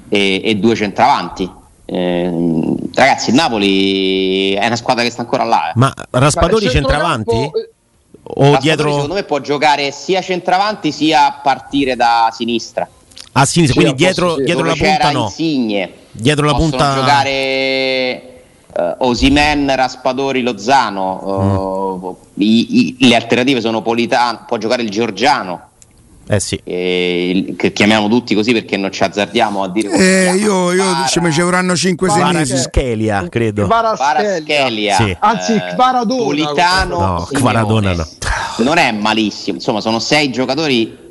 [0.08, 1.52] e, e due centravanti.
[1.84, 2.32] Eh,
[2.94, 5.72] ragazzi, il Napoli è una squadra che sta ancora là.
[5.72, 5.74] Eh.
[5.76, 7.36] Ma Raspadori centravanti?
[7.36, 7.70] Eh,
[8.24, 8.94] o dietro...
[8.94, 12.88] secondo me può giocare sia centravanti sia a partire da sinistra.
[13.34, 15.24] A sinistra, sì, quindi dietro, dietro la punta no.
[15.24, 16.00] Insigne.
[16.12, 18.44] Dietro la Possono punta giocare
[18.76, 21.20] uh, Osimen, Raspadori, Lozano.
[21.24, 22.44] Uh, mm.
[22.44, 25.70] i, i, le alternative sono Politano, può giocare il Giorgiano.
[26.28, 26.60] Eh sì.
[26.64, 31.08] Eh, che chiamiamo tutti così perché non ci azzardiamo a dire eh, io, io Para...
[31.08, 35.18] ci vorranno 5-6 mesi Schelia credo Paraschelia sì.
[35.20, 38.08] anzi Kvaradona Politano no, Kvaradona no.
[38.60, 41.11] non è malissimo insomma sono sei giocatori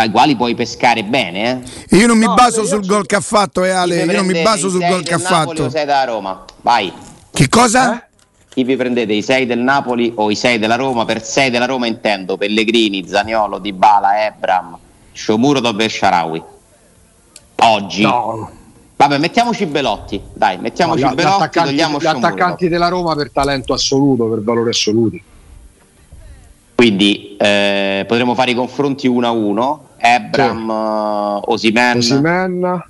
[0.00, 1.96] dai quali puoi pescare bene eh?
[1.96, 4.42] io non mi no, baso sul gol che ha fatto eh, Ale io non mi
[4.42, 6.92] baso sul gol che ha fatto sei da Roma vai
[7.32, 7.96] che cosa?
[7.96, 8.08] Eh?
[8.50, 11.04] chi vi prendete i 6 del Napoli o i 6 della Roma?
[11.04, 14.76] Per 6 della Roma intendo Pellegrini, Zaniolo, Dybala, Ebram,
[15.12, 16.42] Sciomuro, Dobbe e Sharawi.
[17.62, 18.02] Oggi.
[18.02, 18.50] No.
[18.96, 23.72] Vabbè, mettiamoci Belotti, dai, mettiamoci no, Belotti, gli togliamo Gli attaccanti della Roma per talento
[23.72, 25.16] assoluto, per valore assoluto.
[26.74, 29.84] Quindi eh, potremmo fare i confronti 1 a 1.
[30.00, 31.44] Ebram, sì.
[31.46, 32.84] uh, Osimen, Osimen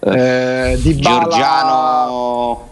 [0.00, 2.68] eh, Dybala, Giorgiano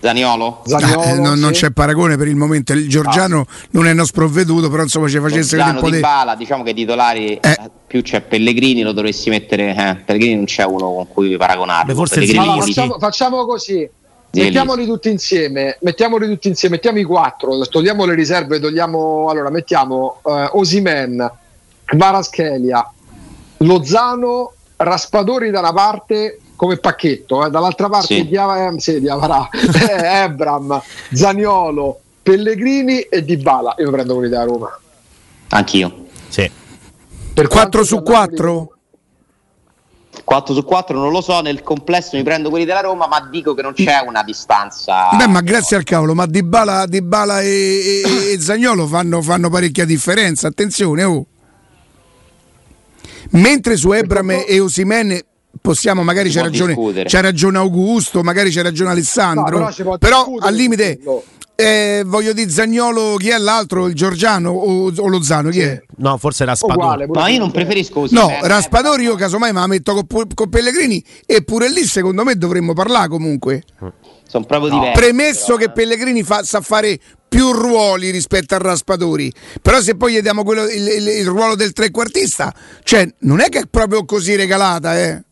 [0.00, 0.62] Zaniolo?
[0.64, 1.40] Zaniolo ah, non, sì.
[1.40, 2.72] non, c'è paragone per il momento.
[2.72, 3.46] Il Giorgiano no.
[3.72, 6.34] non è uno sprovveduto, però insomma ci facesse un po' di bala.
[6.36, 7.56] Diciamo che titolari eh.
[7.86, 9.74] più c'è Pellegrini, lo dovresti mettere.
[9.74, 11.94] Eh, Pellegrini non c'è uno con cui paragonarlo.
[11.94, 13.88] forse allora, facciamo, facciamo, così.
[14.32, 20.20] Mettiamoli tutti insieme, mettiamoli tutti insieme, mettiamo i quattro, togliamo le riserve, togliamo, allora mettiamo
[20.22, 21.28] uh, Osimen,
[21.96, 22.92] Varaschelia,
[23.58, 27.50] Lozano, Raspadori da una parte, come pacchetto, eh.
[27.50, 28.28] dall'altra parte sì.
[28.28, 30.80] Diava, eh, sì, Diavarà, eh, Ebram,
[31.12, 33.74] Zaniolo, Pellegrini e Dybala.
[33.78, 34.78] Io prendo quelli da Roma.
[35.48, 36.06] Anch'io.
[36.28, 36.50] Sì.
[37.32, 38.74] Per 4 su 4?
[40.24, 43.54] 4 su 4 non lo so, nel complesso mi prendo quelli della Roma, ma dico
[43.54, 45.08] che non c'è una distanza.
[45.16, 49.84] Beh, ma grazie al cavolo, ma Dybala, Dybala e, e, e Zagnolo fanno, fanno, parecchia
[49.84, 51.26] differenza, attenzione oh.
[53.30, 55.24] Mentre su Ebram e Osimene
[55.60, 60.54] possiamo magari c'è ragione, c'ha ragione Augusto, magari c'è ragione Alessandro, no, però, però al
[60.54, 60.98] limite
[61.60, 63.86] eh, voglio dire Zagnolo, chi è l'altro?
[63.86, 65.50] Il Giorgiano o, o Lozano?
[65.50, 65.78] Chi è?
[65.96, 67.06] No, forse Raspadori.
[67.08, 68.14] Ma io non preferisco così.
[68.14, 72.36] No, Raspadori io casomai me la metto con, con Pellegrini e pure lì secondo me
[72.36, 73.64] dovremmo parlare comunque.
[74.26, 74.78] Sono proprio no.
[74.78, 75.00] diversi.
[75.00, 75.70] Premesso però, che eh.
[75.72, 76.98] Pellegrini fa, sa fare
[77.30, 81.54] più ruoli rispetto a Raspadori, però se poi gli diamo quello, il, il, il ruolo
[81.54, 85.22] del trequartista, cioè non è che è proprio così regalata, eh.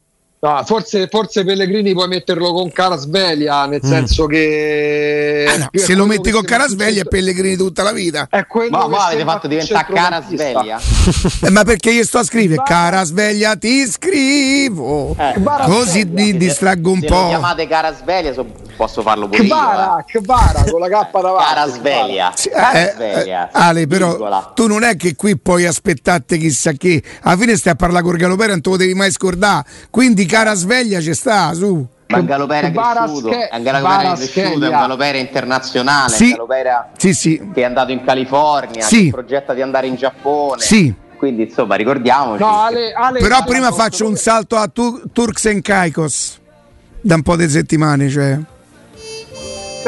[0.41, 3.89] No, forse, forse, Pellegrini puoi metterlo con Carasveglia, nel mm.
[3.89, 5.47] senso che.
[5.49, 8.29] Ah, no, se lo metti con Carasveglia è Pellegrini tutta la vita.
[8.31, 10.81] È quello ma ma avete fatto diventare Carasveglia?
[11.43, 15.17] eh, ma perché io sto a scrivere Carasveglia ti scrivo.
[15.19, 17.23] Eh, Così mi distraggo un se po'.
[17.23, 18.47] Se chiamate Carasveglia so,
[18.79, 20.21] posso farlo pure Kbara, io.
[20.21, 20.21] Eh.
[20.21, 21.45] Kbara con la K davanti.
[21.45, 22.33] Carasveglia.
[22.35, 24.53] Sì, eh, eh, Ale, però Virgola.
[24.55, 27.03] tu non è che qui puoi aspettare chissà che.
[27.23, 29.67] Alla fine stai a parlare con Galopera, non te lo devi mai scordare.
[29.91, 31.87] Quindi cara sveglia ci sta, su.
[32.07, 37.12] Ma Galopera è cresciuto, è un Galopera cresciuto, è un Galopera internazionale, sì, Galopera sì,
[37.12, 37.51] sì.
[37.53, 39.05] che è andato in California, sì.
[39.05, 40.62] che progetta di andare in Giappone.
[40.62, 40.95] Sì.
[41.19, 42.41] Quindi insomma ricordiamoci.
[42.41, 46.38] No, Ale, Ale, Però Ale, prima faccio un salto a tu- Turks and Caicos
[47.01, 48.38] da un po' di settimane, cioè.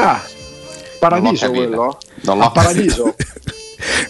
[0.01, 0.23] Ah,
[0.99, 1.99] paradiso quello?
[2.23, 3.15] Non l'ho paradiso.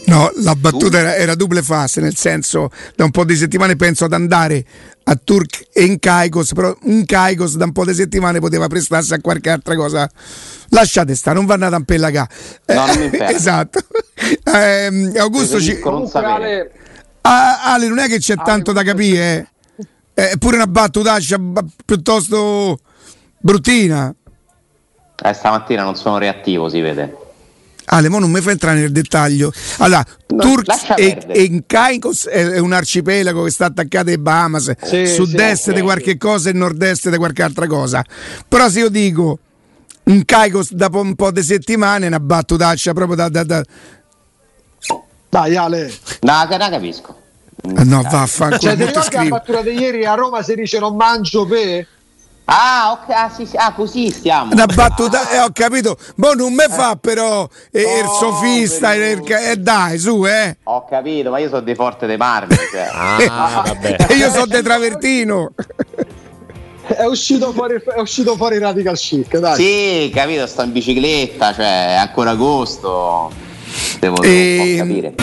[0.07, 4.05] No, la battuta era, era double face, nel senso da un po' di settimane penso
[4.05, 4.65] ad andare
[5.05, 9.15] a Turk e in Caicos, però un Caicos da un po' di settimane poteva prestarsi
[9.15, 10.11] a qualche altra cosa.
[10.71, 12.29] Lasciate stare, non vanno ad ampellagà.
[12.67, 13.81] No, non mi esatto.
[14.45, 15.81] Eh, Augusto ci...
[16.13, 16.73] Ale...
[17.23, 19.51] Ah, Ale, non è che c'è Ale, tanto da capire,
[20.15, 20.31] eh.
[20.31, 21.39] è pure una battutaccia
[21.85, 22.79] piuttosto
[23.39, 24.15] bruttina.
[25.23, 27.17] Eh, stamattina non sono reattivo, si vede.
[27.93, 29.53] Ale, mo non mi fa entrare nel dettaglio.
[29.79, 35.07] Allora, no, Turks e, e Caicos è, un arcipelago che sta attaccato ai Bahamas, sì,
[35.07, 38.05] sud-est sì, di qualche cosa e nord-est di qualche altra cosa.
[38.47, 39.39] Però se io dico
[40.05, 43.29] un Caicos dopo un po' di settimane, è una battutaccia proprio da...
[43.29, 43.65] da, da...
[45.29, 45.93] Dai Ale.
[46.21, 47.17] No, che la capisco.
[47.63, 48.61] No, vaffanculo.
[48.61, 51.87] Cioè, ti ricordi la battuta di ieri a Roma si dice non mangio per...
[52.53, 53.57] Ah, ok, ah, sì, sì.
[53.57, 54.53] ah, così stiamo.
[54.53, 55.97] Una battuta, eh, ho capito.
[56.17, 60.57] Boh, non mi fa però eh, oh, il sofista, il, eh, dai, su, eh.
[60.65, 62.57] Ho capito, ma io sono di Forte dei Marmi.
[62.57, 62.89] Cioè.
[63.31, 64.07] ah, vabbè.
[64.09, 65.53] E io sono di Travertino.
[66.87, 69.55] È uscito, fuori, è uscito fuori Radical Chic, dai.
[69.55, 73.49] Sì, capito, sto in bicicletta, cioè, è ancora agosto
[74.01, 74.75] devo e...
[74.79, 75.15] capire.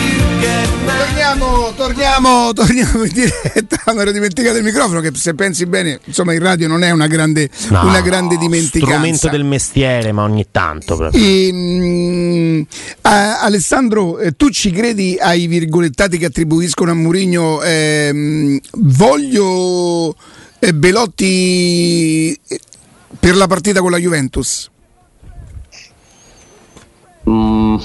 [1.28, 3.76] Torniamo, torniamo, torniamo in diretta.
[3.92, 5.00] Mi ero dimenticato il microfono.
[5.00, 8.94] Che se pensi bene, insomma, il radio non è una grande, no, una grande dimenticanza.
[8.94, 11.10] Strumento del mestiere, ma ogni tanto.
[11.10, 12.66] E, mh,
[13.02, 17.62] a, Alessandro, eh, tu ci credi ai virgolettati che attribuiscono a Mourinho?
[17.62, 20.16] Eh, voglio
[20.58, 22.60] eh, Belotti eh,
[23.18, 24.70] per la partita con la Juventus?
[27.28, 27.76] Mm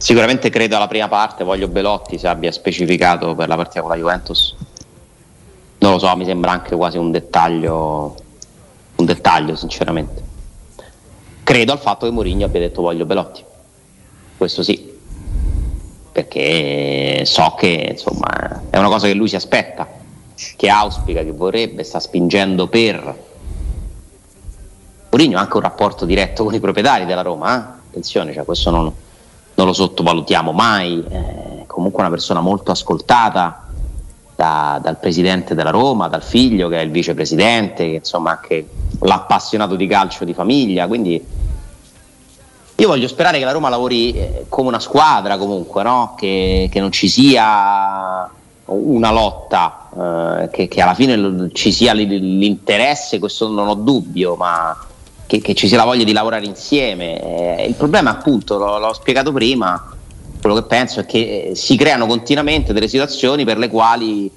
[0.00, 3.96] Sicuramente credo alla prima parte, voglio Belotti se abbia specificato per la partita con la
[3.96, 4.56] Juventus.
[5.76, 8.14] Non lo so, mi sembra anche quasi un dettaglio,
[8.96, 10.22] un dettaglio sinceramente.
[11.42, 13.44] Credo al fatto che Mourinho abbia detto voglio Belotti.
[14.38, 14.90] Questo sì.
[16.12, 19.86] Perché so che insomma è una cosa che lui si aspetta,
[20.56, 23.24] che auspica, che vorrebbe, sta spingendo per.
[25.10, 27.78] Mourinho ha anche un rapporto diretto con i proprietari della Roma, eh?
[27.88, 28.90] attenzione, cioè questo non,
[29.54, 33.66] non lo sottovalutiamo mai, eh, comunque una persona molto ascoltata
[34.34, 38.66] da, dal presidente della Roma, dal figlio che è il vicepresidente, che insomma anche
[39.00, 41.22] l'appassionato di calcio di famiglia, quindi
[42.80, 46.14] io voglio sperare che la Roma lavori eh, come una squadra comunque, no?
[46.16, 48.26] che, che, non ci sia
[48.64, 49.88] una lotta,
[50.40, 54.74] eh, che, che, alla fine ci sia l'interesse, questo non ho dubbio, ma
[55.30, 57.60] che, che, ci sia la voglia di lavorare insieme.
[57.60, 59.96] Eh, il problema, appunto, l'ho, l'ho, spiegato prima,
[60.40, 64.28] quello che penso è che eh, si creano continuamente delle situazioni per le quali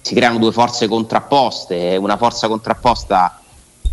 [0.00, 1.96] si creano due forze contrapposte.
[1.96, 3.42] Una forza contrapposta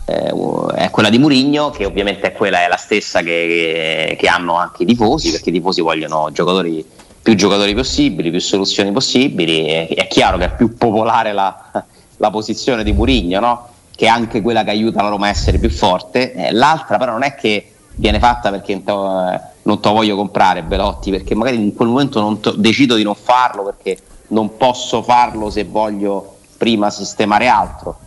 [0.05, 0.33] eh,
[0.75, 4.83] è quella di Murigno, che ovviamente è, quella, è la stessa che, che, hanno anche
[4.83, 6.85] i tifosi, perché i tifosi vogliono giocatori,
[7.21, 9.65] più giocatori possibili, più soluzioni possibili.
[9.65, 11.85] È, è chiaro che è più popolare la
[12.19, 13.67] la posizione di Murigno, no?
[13.99, 16.31] Che è anche quella che aiuta la Roma a essere più forte.
[16.31, 19.41] Eh, l'altra però non è che viene fatta perché eh, non
[19.81, 23.13] te lo voglio comprare Belotti, perché magari in quel momento non to- decido di non
[23.13, 27.97] farlo perché non posso farlo se voglio prima sistemare altro.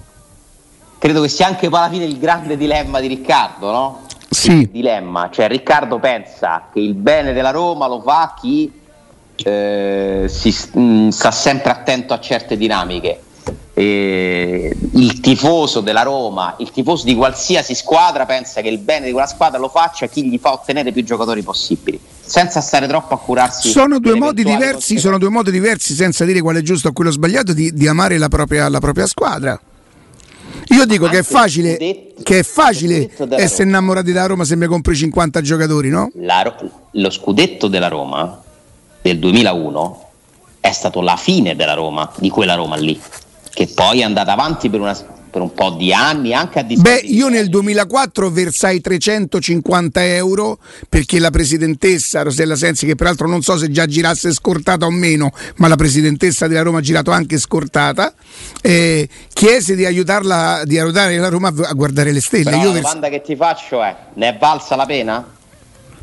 [0.96, 4.00] Credo che sia anche poi alla fine il grande dilemma di Riccardo, no?
[4.31, 4.61] Sì.
[4.61, 8.72] Il dilemma, cioè Riccardo pensa che il bene della Roma lo fa chi
[9.44, 13.24] eh, si, mh, mm, sta sempre attento a certe dinamiche.
[13.74, 19.12] Eh, il tifoso della Roma, il tifoso di qualsiasi squadra pensa che il bene di
[19.12, 23.18] quella squadra lo faccia chi gli fa ottenere più giocatori possibili, senza stare troppo a
[23.18, 23.70] curarsi.
[23.70, 27.11] Sono due modi diversi, sono due modi diversi, senza dire quale è giusto o quello
[27.11, 29.58] sbagliato, di, di amare la propria, la propria, squadra.
[30.68, 34.66] Io dico che è facile, scudetto, che è facile essere innamorati della Roma se mi
[34.66, 36.11] compri 50 giocatori, no?
[36.16, 36.54] La,
[36.90, 38.40] lo scudetto della Roma
[39.00, 40.08] del 2001
[40.61, 42.98] è stato la fine della Roma, di quella Roma lì,
[43.52, 44.96] che poi è andata avanti per, una,
[45.30, 46.64] per un po' di anni, anche a.
[46.64, 53.42] Beh, io nel 2004 versai 350 euro perché la presidentessa Rosella Sensi, che peraltro non
[53.42, 57.38] so se già girasse scortata o meno, ma la presidentessa della Roma ha girato anche
[57.38, 58.14] scortata,
[58.60, 62.44] eh, chiese di aiutarla, di aiutare la Roma a guardare le stelle.
[62.44, 65.24] Però io la domanda vers- che ti faccio è, ne è valsa la pena?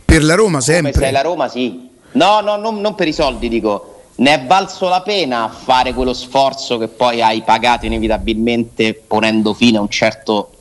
[0.05, 0.91] Per la Roma sempre.
[0.91, 3.98] Come sei la Roma sì, No, no, non, non per i soldi, dico.
[4.19, 9.77] Ne è valso la pena fare quello sforzo che poi hai pagato inevitabilmente ponendo fine
[9.77, 10.51] a un certo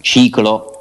[0.00, 0.73] ciclo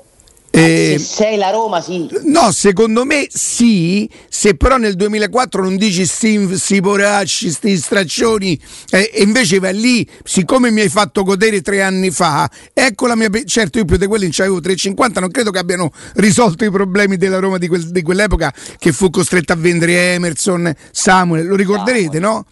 [0.56, 2.08] eh, se sei la Roma, sì.
[2.26, 4.08] No, secondo me sì.
[4.30, 8.60] Se però nel 2004 non dici sti, sti poracci, sti straccioni,
[8.92, 13.16] eh, e invece vai lì, siccome mi hai fatto godere tre anni fa, ecco la
[13.16, 13.30] mia.
[13.46, 17.40] Certo, io più di quelli avevo 3,50, non credo che abbiano risolto i problemi della
[17.40, 21.48] Roma di, quel, di quell'epoca che fu costretta a vendere Emerson, Samuel.
[21.48, 22.22] Lo ricorderete, Samuel.
[22.22, 22.46] no?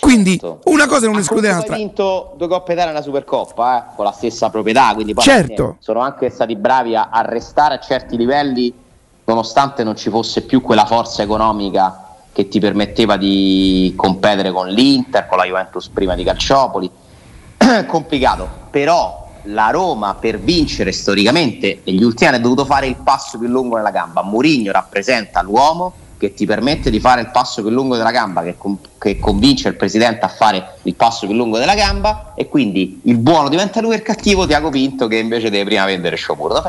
[0.00, 0.60] Quindi certo.
[0.64, 1.74] una cosa non esclude l'altra.
[1.74, 5.24] Ha vinto due coppe Italia e una Supercoppa eh, con la stessa proprietà, quindi poi
[5.24, 5.76] certo.
[5.78, 8.72] sono anche stati bravi a, a restare a certi livelli
[9.24, 15.26] nonostante non ci fosse più quella forza economica che ti permetteva di competere con l'Inter,
[15.26, 16.90] con la Juventus prima di Calciopoli.
[17.86, 23.38] Complicato, però la Roma per vincere storicamente negli ultimi anni ha dovuto fare il passo
[23.38, 24.22] più lungo nella gamba.
[24.22, 28.54] Mourinho rappresenta l'uomo che ti permette di fare il passo più lungo della gamba, che,
[28.56, 33.00] com- che, convince il presidente a fare il passo più lungo della gamba, e quindi
[33.06, 36.62] il buono diventa lui il cattivo Tiago Pinto che invece deve prima vendere Sciopuro.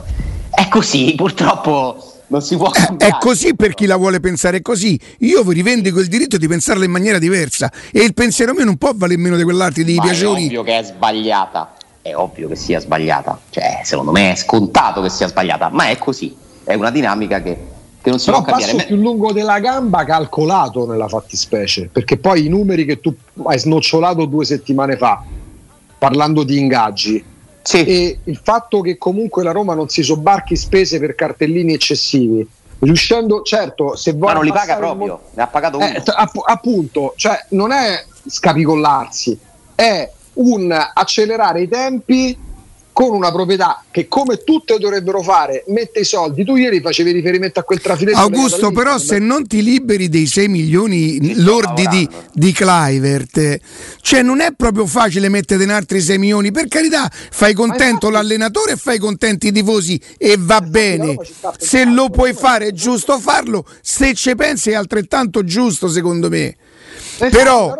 [0.49, 3.13] È così, purtroppo non si può cambiare.
[3.13, 4.99] È così per chi la vuole pensare così.
[5.19, 8.77] Io vi rivendico il diritto di pensarla in maniera diversa e il pensiero mio non
[8.77, 10.45] può valere meno di quell'altro di piaceri.
[10.45, 15.03] È ovvio che è sbagliata, è ovvio che sia sbagliata, cioè secondo me è scontato
[15.03, 17.72] che sia sbagliata, ma è così, è una dinamica che
[18.03, 18.73] che non si Però può cambiare.
[18.73, 23.57] passo più lungo della gamba calcolato nella fattispecie, perché poi i numeri che tu hai
[23.57, 25.23] snocciolato due settimane fa,
[25.97, 27.23] parlando di ingaggi,
[27.61, 27.85] sì.
[27.85, 32.45] e il fatto che comunque la Roma non si sobbarchi spese per cartellini eccessivi,
[32.79, 34.27] riuscendo, certo, se vuoi...
[34.27, 35.85] Ma non li paga proprio, mo- ne ha pagato uno.
[35.85, 39.39] Eh, app- appunto, cioè non è scapicollarsi,
[39.75, 42.37] è un accelerare i tempi
[42.93, 46.45] con una proprietà che come tutte dovrebbero fare mette i soldi.
[46.45, 50.47] Tu ieri facevi riferimento a quel trafiletto Augusto però se non ti liberi dei 6
[50.47, 53.60] milioni lordi di, di Clivert
[54.01, 56.51] cioè non è proprio facile mettere in altri 6 milioni.
[56.51, 61.17] Per carità fai contento infatti, l'allenatore e fai contenti i tifosi e va bene.
[61.58, 63.65] se lo puoi fare è giusto farlo.
[63.82, 66.56] Se ci pensi è altrettanto giusto secondo me
[67.17, 67.73] però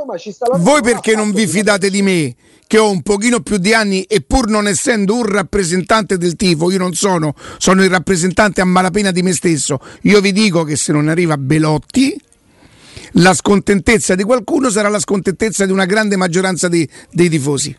[0.58, 2.36] voi perché non vi fidate di me
[2.68, 6.72] che ho un pochino più di anni e pur non essendo un rappresentante del tifo,
[6.72, 10.76] io non sono, sono il rappresentante a malapena di me stesso, io vi dico che
[10.76, 12.20] se non arriva Belotti,
[13.18, 17.78] la scontentezza di qualcuno sarà la scontentezza di una grande maggioranza di, dei tifosi.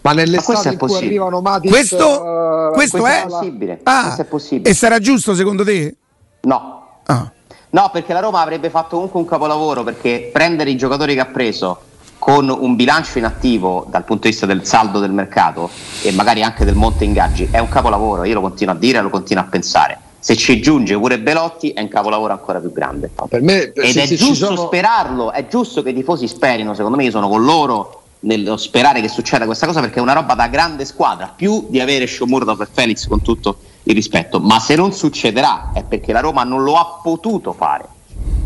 [0.00, 3.26] Ma nell'estate Ma in cui arrivano Matic, questo, uh, questo, questo, è?
[3.28, 3.80] possibile.
[3.82, 4.70] Ah, questo è possibile.
[4.70, 5.94] E sarà giusto secondo te?
[6.40, 7.00] No.
[7.04, 7.32] Ah.
[7.72, 11.26] No, perché la Roma avrebbe fatto comunque un capolavoro perché prendere i giocatori che ha
[11.26, 11.80] preso
[12.18, 15.70] con un bilancio inattivo dal punto di vista del saldo del mercato
[16.02, 19.00] e magari anche del monte ingaggi è un capolavoro, io lo continuo a dire e
[19.00, 19.98] lo continuo a pensare.
[20.18, 23.10] Se ci giunge pure Belotti è un capolavoro ancora più grande.
[23.26, 24.66] Per me, Ed è giusto sono...
[24.66, 29.00] sperarlo, è giusto che i tifosi sperino, secondo me io sono con loro nello sperare
[29.00, 32.54] che succeda questa cosa perché è una roba da grande squadra, più di avere Shomurda
[32.54, 36.62] per Felix con tutto il rispetto, ma se non succederà è perché la Roma non
[36.62, 37.88] lo ha potuto fare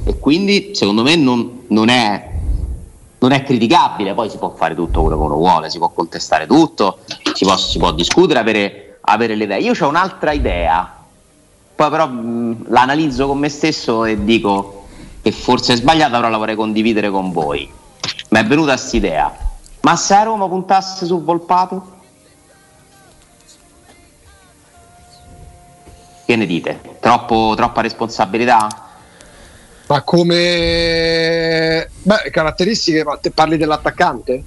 [0.05, 2.35] e quindi secondo me non, non è
[3.19, 6.47] non è criticabile, poi si può fare tutto quello che uno vuole, si può contestare
[6.47, 6.99] tutto,
[7.33, 9.61] si può, si può discutere, avere, avere, le idee.
[9.61, 10.95] Io ho un'altra idea,
[11.75, 14.85] poi però mh, l'analizzo con me stesso e dico
[15.23, 17.69] che forse è sbagliata, però la vorrei condividere con voi.
[18.29, 19.35] Mi è venuta questa idea,
[19.81, 21.95] Ma se a Roma puntasse su Volpato?
[26.27, 26.81] Che ne dite?
[26.99, 28.67] Troppo, troppa responsabilità?
[29.87, 34.43] Ma come Beh, caratteristiche, ma te parli dell'attaccante?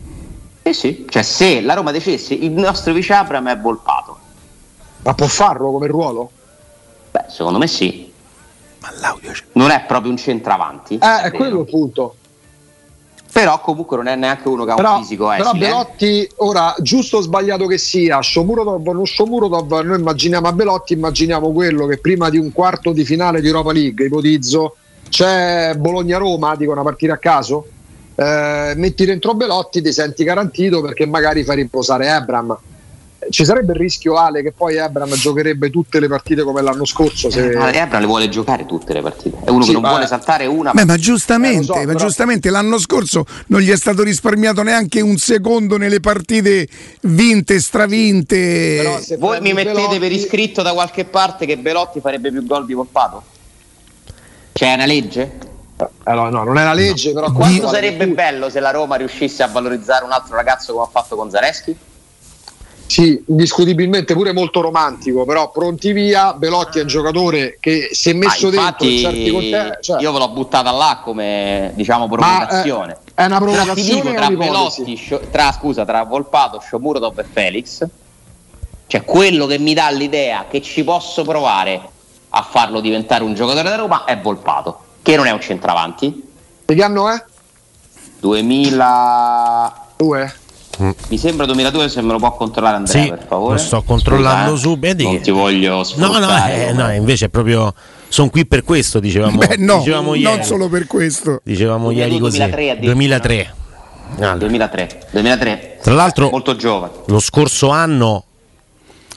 [0.61, 4.17] Eh sì, cioè se la Roma dicesse il nostro vice Abram è Volpato.
[5.03, 6.29] Ma può farlo come ruolo?
[7.11, 8.11] Beh, secondo me sì.
[8.79, 9.45] Ma l'audio c'è.
[9.53, 10.99] Non è proprio un centravanti.
[11.01, 12.15] Eh, è quello il punto.
[13.31, 15.49] Però comunque non è neanche uno che ha però, un fisico esile.
[15.49, 20.51] Però Belotti, ora, giusto o sbagliato che sia, Shomurodov o non Shomurodov, noi immaginiamo a
[20.51, 24.75] Belotti, immaginiamo quello che prima di un quarto di finale di Europa League, ipotizzo,
[25.09, 27.65] c'è Bologna-Roma, dico una partita a caso,
[28.15, 32.57] eh, metti dentro Belotti, ti senti garantito perché magari fai riposare Ebram
[33.29, 37.29] ci sarebbe il rischio Ale che poi Abram giocherebbe tutte le partite come l'anno scorso
[37.29, 37.51] se...
[37.51, 39.89] eh, Abram le vuole giocare tutte le partite è uno sì, che non ma...
[39.89, 41.97] vuole saltare una Beh, ma giustamente, eh, so, ma però...
[41.99, 46.67] giustamente l'anno scorso non gli è stato risparmiato neanche un secondo nelle partite
[47.01, 49.99] vinte stravinte voi mi mettete Belotti...
[49.99, 53.23] per iscritto da qualche parte che Belotti farebbe più gol di Volpato?
[54.53, 55.47] c'è una legge?
[56.03, 57.21] Allora, no, non è una legge, no.
[57.21, 60.89] però quanto sarebbe bello se la Roma riuscisse a valorizzare un altro ragazzo come ha
[60.89, 61.77] fatto con Zareschi?
[62.89, 68.13] Sì, indiscutibilmente pure molto romantico, però pronti via, Belotti è un giocatore che si è
[68.13, 69.83] messo ah, infatti, dentro certi contesti.
[69.83, 70.01] Cioè...
[70.01, 72.97] Io ve l'ho buttata là come diciamo provocazione.
[72.97, 77.85] Ma, eh, è una provocazione dico, tra Belotti, tra, scusa, tra Volpato, Shomurodov e Felix.
[78.87, 81.79] Cioè quello che mi dà l'idea che ci posso provare
[82.29, 86.27] a farlo diventare un giocatore da Roma è Volpato, che non è un centravanti.
[86.65, 87.23] Di che anno è?
[88.19, 90.33] 2002.
[91.09, 93.53] Mi sembra 2002 se me lo può controllare Andrea sì, per favore.
[93.53, 95.03] Lo sto controllando Scusa, subito.
[95.03, 97.73] Non ti voglio No, no, eh, no, invece è proprio
[98.07, 100.43] sono qui per questo, dicevamo, Beh, no, dicevamo non ieri.
[100.43, 101.41] solo per questo.
[101.43, 102.37] Dicevamo ieri così.
[102.37, 102.79] 2003.
[102.79, 103.53] 2003.
[104.17, 104.35] Allora.
[104.35, 105.07] 2003.
[105.11, 105.77] 2003.
[105.81, 106.91] Tra l'altro, molto giovane.
[107.05, 108.25] Lo scorso anno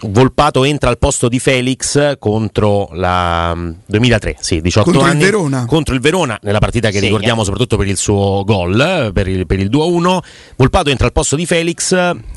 [0.05, 5.65] Volpato entra al posto di Felix contro la 2003, sì, 18 contro anni il Verona.
[5.67, 7.45] contro il Verona nella partita che sì, ricordiamo eh.
[7.45, 10.19] soprattutto per il suo gol, per il, per il 2-1.
[10.57, 11.93] Volpato entra al posto di Felix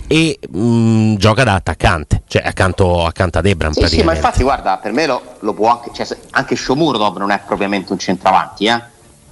[0.08, 3.72] e mh, mm, gioca da attaccante, cioè accanto, accanto ad Ebram.
[3.72, 7.32] Sì, sì, ma infatti guarda, per me lo, lo può anche, cioè, anche Shomurdov non
[7.32, 8.82] è propriamente un centravanti, eh?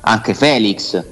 [0.02, 1.04] anche Felix.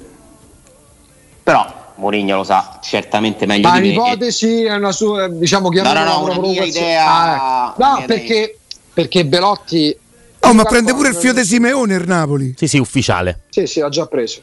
[1.42, 3.94] Però Mourinho lo sa certamente meglio ma di me.
[3.94, 7.06] Ma l'ipotesi è una sua, diciamo, chiamiamola no, no, no, una mia idea.
[7.06, 7.84] Ah, ecco.
[7.84, 8.58] No, perché,
[8.92, 9.96] perché Belotti...
[10.40, 12.54] Oh, ma prende pure il fio di Simeone il Napoli.
[12.56, 13.42] Sì, sì, ufficiale.
[13.48, 14.40] Sì, sì, l'ha già preso.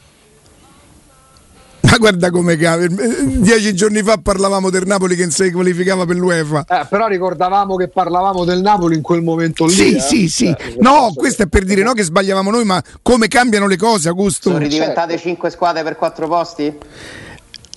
[1.90, 2.88] Ma guarda come cambia.
[3.24, 6.66] Dieci giorni fa parlavamo del Napoli che si qualificava per l'UEFA.
[6.68, 9.72] Eh, però ricordavamo che parlavamo del Napoli in quel momento lì.
[9.72, 10.00] Sì, eh?
[10.00, 10.46] sì, sì.
[10.46, 14.08] Eh, no, questo è per dire no che sbagliavamo noi, ma come cambiano le cose,
[14.08, 14.50] Augusto.
[14.50, 15.28] Sono ridiventate certo.
[15.28, 16.78] 5 squadre per 4 posti?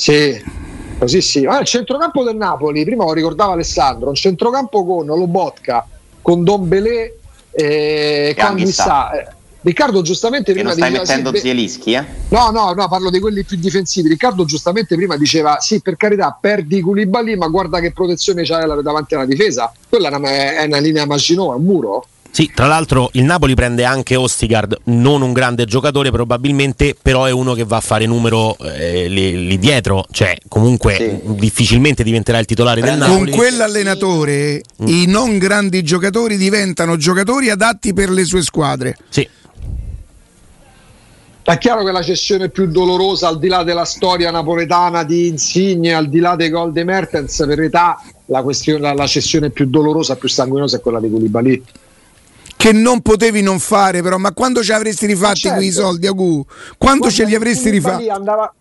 [0.03, 0.37] Sì,
[0.99, 1.45] così sì.
[1.45, 5.87] Ah, il centrocampo del Napoli, prima lo ricordava Alessandro, un centrocampo con Lobotka,
[6.21, 7.19] con Don Belé
[7.51, 9.11] e con Chissà.
[9.61, 12.03] Riccardo giustamente prima non stai diceva, mettendo sì, Zielischi, eh?
[12.27, 14.09] No, no, no, parlo di quelli più difensivi.
[14.09, 19.15] Riccardo giustamente prima diceva: Sì, per carità, perdi Koulibaly, ma guarda che protezione c'hai davanti
[19.15, 19.71] alla difesa.
[19.87, 22.05] Quella è una, è una linea Maginot, un muro.
[22.33, 27.31] Sì, tra l'altro il Napoli prende anche Ostigard, non un grande giocatore probabilmente, però è
[27.31, 31.35] uno che va a fare numero eh, lì, lì, dietro, cioè comunque sì.
[31.35, 33.29] difficilmente diventerà il titolare del Napoli.
[33.29, 34.87] Con quell'allenatore mm.
[34.87, 38.97] i non grandi giocatori diventano giocatori adatti per le sue squadre.
[39.09, 39.29] Sì.
[41.43, 45.93] È chiaro che la cessione più dolorosa, al di là della storia napoletana di Insigne,
[45.93, 48.43] al di là dei gol di Mertens, per età, la,
[48.79, 51.63] la, la cessione più dolorosa, più sanguinosa è quella di Koulibaly
[52.63, 55.57] che non potevi non fare, però, ma quando ci avresti rifatti certo.
[55.57, 56.45] quei soldi, Agu?
[56.77, 58.07] Quando ce li avresti rifatti?
[58.07, 58.53] Andava...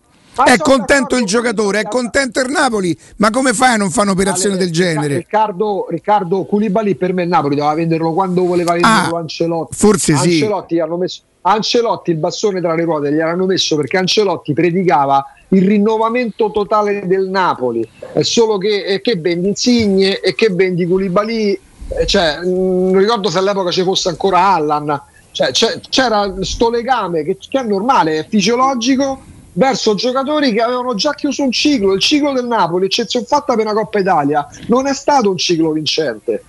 [0.43, 4.55] È contento il giocatore, è contento il Napoli, ma come fai a non fare un'operazione
[4.55, 5.17] Ale, del genere?
[5.17, 9.73] Riccardo, Riccardo Koulibaly per me il Napoli doveva venderlo quando voleva venderlo ah, Ancelotti.
[9.73, 10.81] Forse Ancelotti sì.
[10.81, 15.65] Hanno messo, Ancelotti il bastone tra le ruote gli hanno messo perché Ancelotti predicava il
[15.65, 17.87] rinnovamento totale del Napoli.
[18.11, 21.59] È solo che, che vendi Insigne e che vendi Koulibaly eh,
[22.05, 25.51] cioè, non mm, ricordo se all'epoca ci fosse ancora Allan, cioè,
[25.89, 29.21] c'era questo legame che, che, è normale, è fisiologico
[29.53, 33.65] verso giocatori che avevano già chiuso un ciclo, il ciclo del Napoli, eccezione fatta per
[33.65, 36.43] una Coppa Italia, non è stato un ciclo vincente.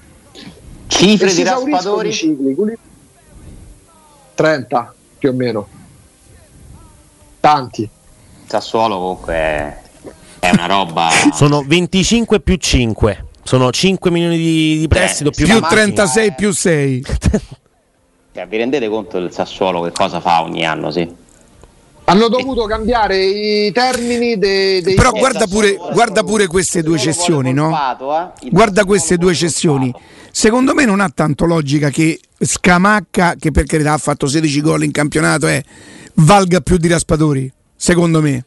[0.86, 2.12] Cifre di Raspadori?
[2.12, 2.56] Cicli,
[4.34, 5.68] 30 più o meno.
[7.40, 7.88] Tanti.
[8.46, 9.78] Sassuolo comunque è,
[10.40, 11.08] è una roba...
[11.32, 13.24] Sono 25 più 5.
[13.44, 17.04] Sono 5 milioni di, di prestito più, più 36 più 6.
[18.34, 20.90] cioè, vi rendete conto del Sassuolo che cosa fa ogni anno?
[20.90, 21.22] Sì.
[22.06, 27.52] Hanno dovuto cambiare i termini dei, dei Però guarda pure, guarda pure queste due cessioni,
[27.54, 27.70] no?
[27.70, 28.50] eh?
[28.50, 29.92] Guarda queste due cessioni.
[30.30, 34.84] Secondo me non ha tanto logica che Scamacca, che per carità ha fatto 16 gol
[34.84, 35.64] in campionato, eh,
[36.14, 37.50] valga più di Raspadori.
[37.74, 38.44] Secondo me.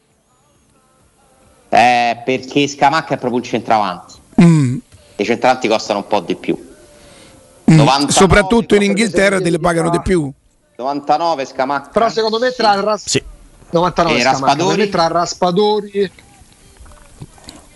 [1.68, 4.14] Eh, perché Scamacca è proprio un centravanti.
[4.40, 4.76] Mm.
[5.20, 6.54] I centravanti costano un po' di più.
[7.70, 7.74] Mm.
[7.76, 10.30] 99, Soprattutto in come Inghilterra te le pagano di più.
[10.76, 11.90] 99 Scamacca.
[11.90, 13.22] Però secondo me tra Ras- Sì.
[13.70, 14.88] 99 E Scamacca, Raspadori?
[14.88, 16.10] tra Raspadori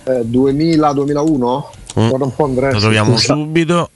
[0.05, 1.65] eh, 2000-2001
[1.95, 2.09] Mm.
[2.09, 3.35] Guarda un po' Andrea, Lo troviamo scusa.
[3.35, 3.91] subito.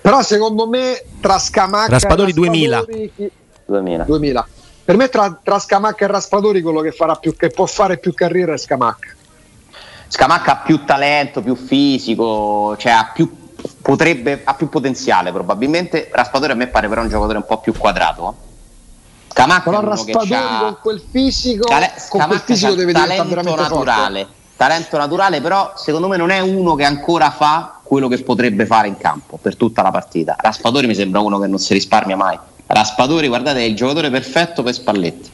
[0.00, 2.76] Però secondo me tra Scamacca Raspadori e 2000.
[2.76, 3.30] Raspadori, chi-
[3.66, 4.04] 2000.
[4.04, 4.46] 2000.
[4.84, 8.14] Per me tra, tra Scamacca e Raspadori quello che, farà più, che può fare più
[8.14, 9.08] carriera è Scamacca.
[10.08, 13.30] Scamacca ha più talento, più fisico, cioè ha più,
[13.80, 16.08] potrebbe, ha più potenziale probabilmente.
[16.12, 18.34] Raspadori a me pare però un giocatore un po' più quadrato.
[19.32, 24.20] Scamacca Però Raspadori con quel fisico, tale- con quel fisico deve diventare talento veramente naturale.
[24.20, 24.42] forte.
[24.56, 28.86] Talento naturale, però secondo me non è uno che ancora fa quello che potrebbe fare
[28.86, 30.36] in campo per tutta la partita.
[30.38, 32.38] Raspadori mi sembra uno che non si risparmia mai.
[32.66, 35.30] Raspadori, guardate, è il giocatore perfetto per Spalletti.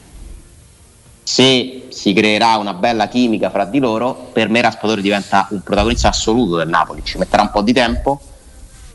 [1.23, 6.09] Se si creerà una bella chimica fra di loro, per me Raspadori diventa un protagonista
[6.09, 7.01] assoluto del Napoli.
[7.03, 8.19] Ci metterà un po' di tempo,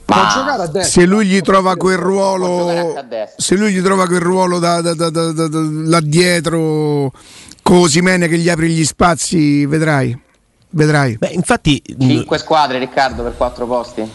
[0.07, 0.57] ma.
[0.83, 2.95] Se lui gli trova quel ruolo,
[3.37, 7.13] se lui gli trova quel ruolo da, da- da- da- da- da- là dietro,
[7.63, 10.17] Cosimene che gli apre gli spazi, vedrai.
[10.71, 11.17] Vedrai.
[11.19, 14.09] Beh, infatti, mh, 5 squadre, Riccardo, per 4 posti.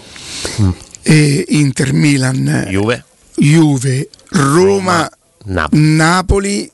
[1.01, 3.03] E Inter Milan, Juve,
[3.35, 5.09] Juve, Roma,
[5.45, 5.95] Napoli.
[5.95, 6.71] Napoli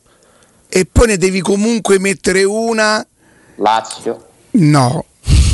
[0.69, 3.05] e poi ne devi comunque mettere una.
[3.55, 5.05] Lazio, No.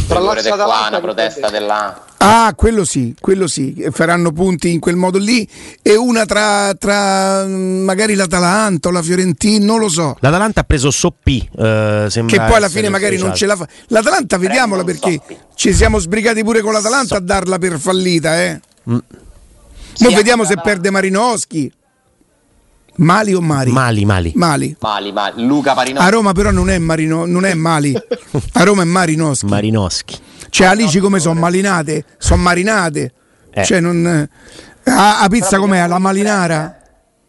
[0.08, 4.96] Tra Lazio qua, una protesta della Ah, quello sì, quello sì, faranno punti in quel
[4.96, 5.46] modo lì
[5.82, 10.16] e una tra, tra mm, magari l'Atalanta o la Fiorentina, non lo so.
[10.22, 11.40] L'Atalanta ha preso Soppi.
[11.58, 13.68] eh, sembra Che poi alla fine magari non ce la fa.
[13.88, 15.38] L'Atalanta vediamola non perché Soppi.
[15.56, 18.62] ci siamo sbrigati pure con l'Atalanta a darla per fallita, eh.
[18.90, 18.98] Mm.
[19.92, 21.70] Sì, vediamo se perde Marinowski.
[22.96, 23.72] Mali o Mari?
[23.72, 24.32] Mali, Mali.
[24.36, 24.76] Mali.
[24.80, 25.46] Mali, Mali.
[25.46, 26.00] Luca Parino.
[26.00, 27.94] A Roma però non è, Marino, non è Mali,
[28.54, 29.46] a Roma è Marinowski.
[29.48, 30.18] Marinowski.
[30.50, 32.06] Cioè Alici come sono malinate?
[32.18, 33.14] Sono marinate.
[33.52, 33.64] Eh.
[33.64, 34.28] Cioè non...
[34.86, 35.80] A, a pizza com'è?
[35.80, 36.56] vediamo La chi malinara?
[36.58, 36.82] prende.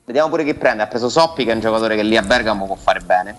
[0.05, 0.83] Vediamo pure chi prende.
[0.83, 3.35] Ha preso Soppi, che è un giocatore che lì a Bergamo può fare bene.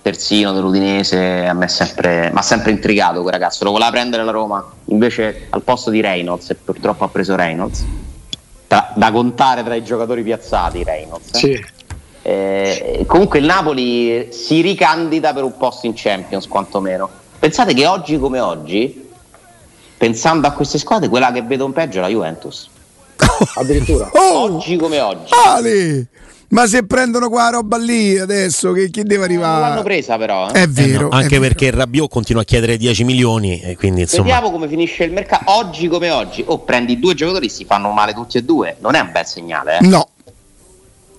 [0.00, 3.64] Terzino dell'Udinese, a me sempre, mi ha sempre intrigato quel ragazzo.
[3.64, 7.84] Lo voleva prendere la Roma, invece al posto di Reynolds, e purtroppo ha preso Reynolds.
[8.68, 11.34] Da, da contare tra i giocatori piazzati, Reynolds.
[11.34, 11.38] eh.
[11.38, 11.64] Sì.
[12.20, 17.08] Eh, comunque il Napoli si ricandida per un posto in Champions, quantomeno.
[17.38, 19.08] Pensate che oggi come oggi,
[19.96, 22.68] pensando a queste squadre, quella che vedo in peggio è la Juventus.
[23.56, 24.10] Addirittura.
[24.12, 24.42] Oh!
[24.42, 25.32] Oggi come oggi.
[25.32, 26.06] Ale!
[26.50, 29.82] Ma se prendono qua roba lì adesso, che, che deve Non l'hanno arrivare?
[29.82, 30.48] presa però.
[30.48, 30.52] eh.
[30.52, 31.02] È Eh vero.
[31.08, 31.42] no, è anche vero.
[31.42, 35.50] perché Rabiot continua a chiedere 10 milioni e quindi insomma Vediamo come finisce il mercato.
[35.52, 36.42] Oggi come oggi.
[36.46, 38.76] O prendi due giocatori si fanno male tutti e due.
[38.80, 39.78] Non è un bel segnale.
[39.78, 39.86] Eh.
[39.86, 40.08] No.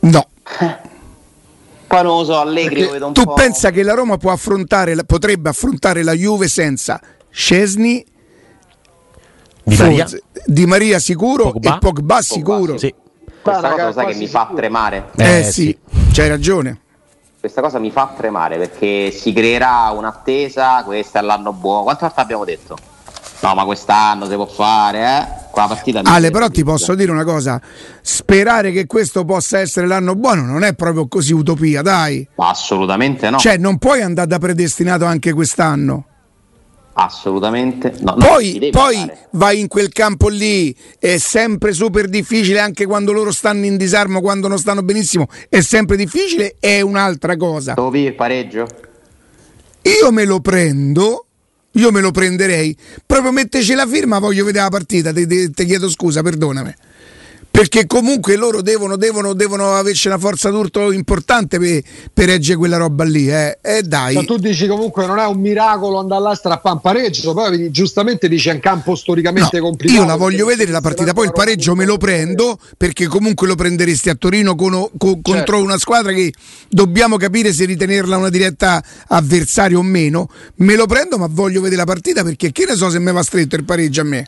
[0.02, 0.28] No.
[1.88, 3.34] Poi non lo so, Allegri lo vedo un Tu po'.
[3.34, 7.00] pensa che la Roma può affrontare, potrebbe affrontare la Juve senza
[7.30, 8.04] Scesni,
[9.64, 10.08] Di Maria.
[10.46, 11.76] Di Maria sicuro Pogba.
[11.76, 12.78] e Pogba sicuro.
[12.78, 12.94] Sì.
[13.50, 14.58] Questa Guarda, cosa lo sai che mi fa sicuro.
[14.58, 15.10] tremare.
[15.18, 15.78] Eh, Eh, sì, sì.
[16.12, 16.80] c'hai ragione.
[17.40, 20.84] Questa cosa mi fa tremare perché si creerà un'attesa.
[20.84, 21.84] Questo è l'anno buono.
[21.84, 22.78] Quante volte abbiamo detto?
[23.42, 25.28] No, ma quest'anno si può fare, eh?
[25.50, 27.62] Qua partita Ale, però ti posso dire una cosa:
[28.02, 32.28] sperare che questo possa essere l'anno buono non è proprio così utopia, dai.
[32.36, 33.38] Ma assolutamente no.
[33.38, 36.04] Cioè, non puoi andare da predestinato anche quest'anno.
[37.02, 38.16] Assolutamente no.
[38.16, 43.64] Poi, poi vai in quel campo lì, è sempre super difficile anche quando loro stanno
[43.64, 47.74] in disarmo, quando non stanno benissimo, è sempre difficile, è un'altra cosa.
[47.74, 48.68] Dovevi il pareggio?
[49.84, 51.26] Io me lo prendo,
[51.72, 52.76] io me lo prenderei,
[53.06, 56.74] proprio metteci la firma, voglio vedere la partita, ti, ti- ti chiedo scusa, perdonami.
[57.52, 61.82] Perché comunque loro devono, devono, devono averci una forza d'urto importante per,
[62.14, 63.58] per reggere quella roba lì, eh.
[63.62, 64.14] E dai.
[64.14, 67.70] Cioè, tu dici comunque non è un miracolo andare là a strappare un pareggio, poi
[67.70, 70.00] giustamente dici è un campo storicamente No, complicato.
[70.00, 73.56] io la voglio vedere la partita, poi il pareggio me lo prendo perché comunque lo
[73.56, 76.32] prenderesti a Torino con- con- contro una squadra che
[76.70, 80.30] dobbiamo capire se ritenerla una diretta avversaria o meno.
[80.58, 83.22] Me lo prendo ma voglio vedere la partita perché che ne so se mi va
[83.24, 84.26] stretto il pareggio a me.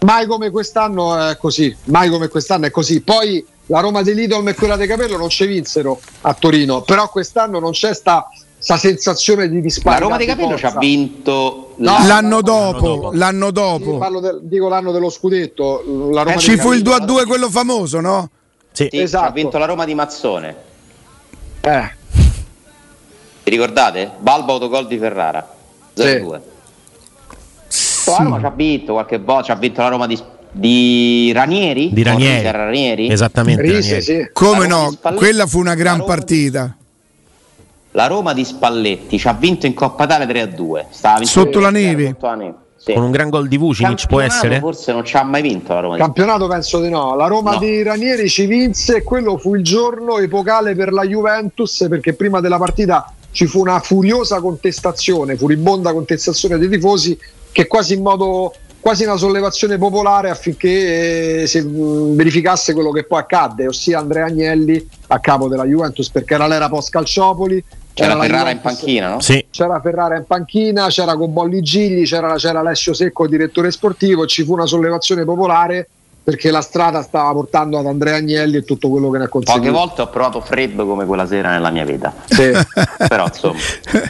[0.00, 3.00] Mai come quest'anno è così, mai come quest'anno è così.
[3.00, 7.08] Poi la Roma di Lidl e quella di Capello non ci vinsero a Torino, però
[7.08, 8.28] quest'anno non c'è sta,
[8.58, 10.02] sta sensazione di La disparità.
[10.02, 13.10] Roma di Capello ci ha vinto No, la- l'anno dopo, dopo.
[13.14, 13.98] l'anno dopo.
[13.98, 15.82] parlo del- dico l'anno dello scudetto.
[16.12, 18.30] La Roma Eh, Ci fu il Capello- 2 a 2 quello famoso, no?
[18.72, 18.84] Sì.
[18.84, 19.32] sì, ci ha esatto.
[19.32, 20.56] vinto la Roma di Mazzone.
[21.62, 21.90] Eh.
[23.42, 24.10] Vi ricordate?
[24.18, 25.48] Balbo autogol di Ferrara
[25.94, 26.40] 0-2.
[26.42, 26.54] Sì.
[28.12, 30.18] La Roma ci ha vinto qualche volta, ci ha vinto la Roma di,
[30.50, 31.90] di Ranieri?
[31.92, 32.50] Di Ranieri.
[32.50, 33.08] Ranieri?
[33.10, 33.62] Esattamente.
[33.62, 34.02] Rise, Ranieri.
[34.02, 34.28] sì.
[34.32, 34.92] Come no?
[35.14, 36.76] Quella fu una gran partita.
[37.92, 40.84] La Roma di Spalletti ci ha vinto in Coppa Italia 3-2.
[40.90, 42.08] Stava Sotto la neve.
[42.08, 42.54] Sotto la neve.
[42.76, 42.92] Sì.
[42.92, 44.58] Con un gran gol di Vucinic può essere?
[44.60, 45.96] Forse non ci ha mai vinto la Roma.
[45.96, 47.16] Campionato penso di no.
[47.16, 47.58] La Roma No.
[47.58, 52.40] di Ranieri ci vinse e quello fu il giorno epocale per la Juventus perché prima
[52.40, 57.18] della partita ci fu una furiosa contestazione, furibonda contestazione dei tifosi
[57.56, 63.04] che quasi in modo quasi una sollevazione popolare affinché eh, si mh, verificasse quello che
[63.04, 67.64] poi accadde, ossia Andrea Agnelli a capo della Juventus perché era l'era post Calciopoli.
[67.94, 69.20] C'era la Ferrara in Juventus- panchina, no?
[69.20, 69.46] Sì.
[69.50, 74.44] c'era Ferrara in panchina, c'era con Bolli Gigli, c'era, c'era Alessio Secco, direttore sportivo, ci
[74.44, 75.88] fu una sollevazione popolare
[76.26, 79.44] perché la strada stava portando ad Andrea Agnelli e tutto quello che ne ha Poche
[79.44, 79.72] conseguito.
[79.72, 82.12] volte ho provato freddo come quella sera nella mia vita.
[82.24, 82.50] Sì.
[83.06, 83.54] Però insomma,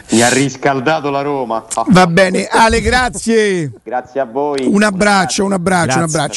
[0.09, 1.63] mi ha riscaldato la Roma.
[1.89, 3.71] Va bene, Ale, grazie.
[3.83, 4.65] Grazie a voi.
[4.65, 6.19] Un abbraccio, un abbraccio, un Grazie.
[6.19, 6.33] abbraccio.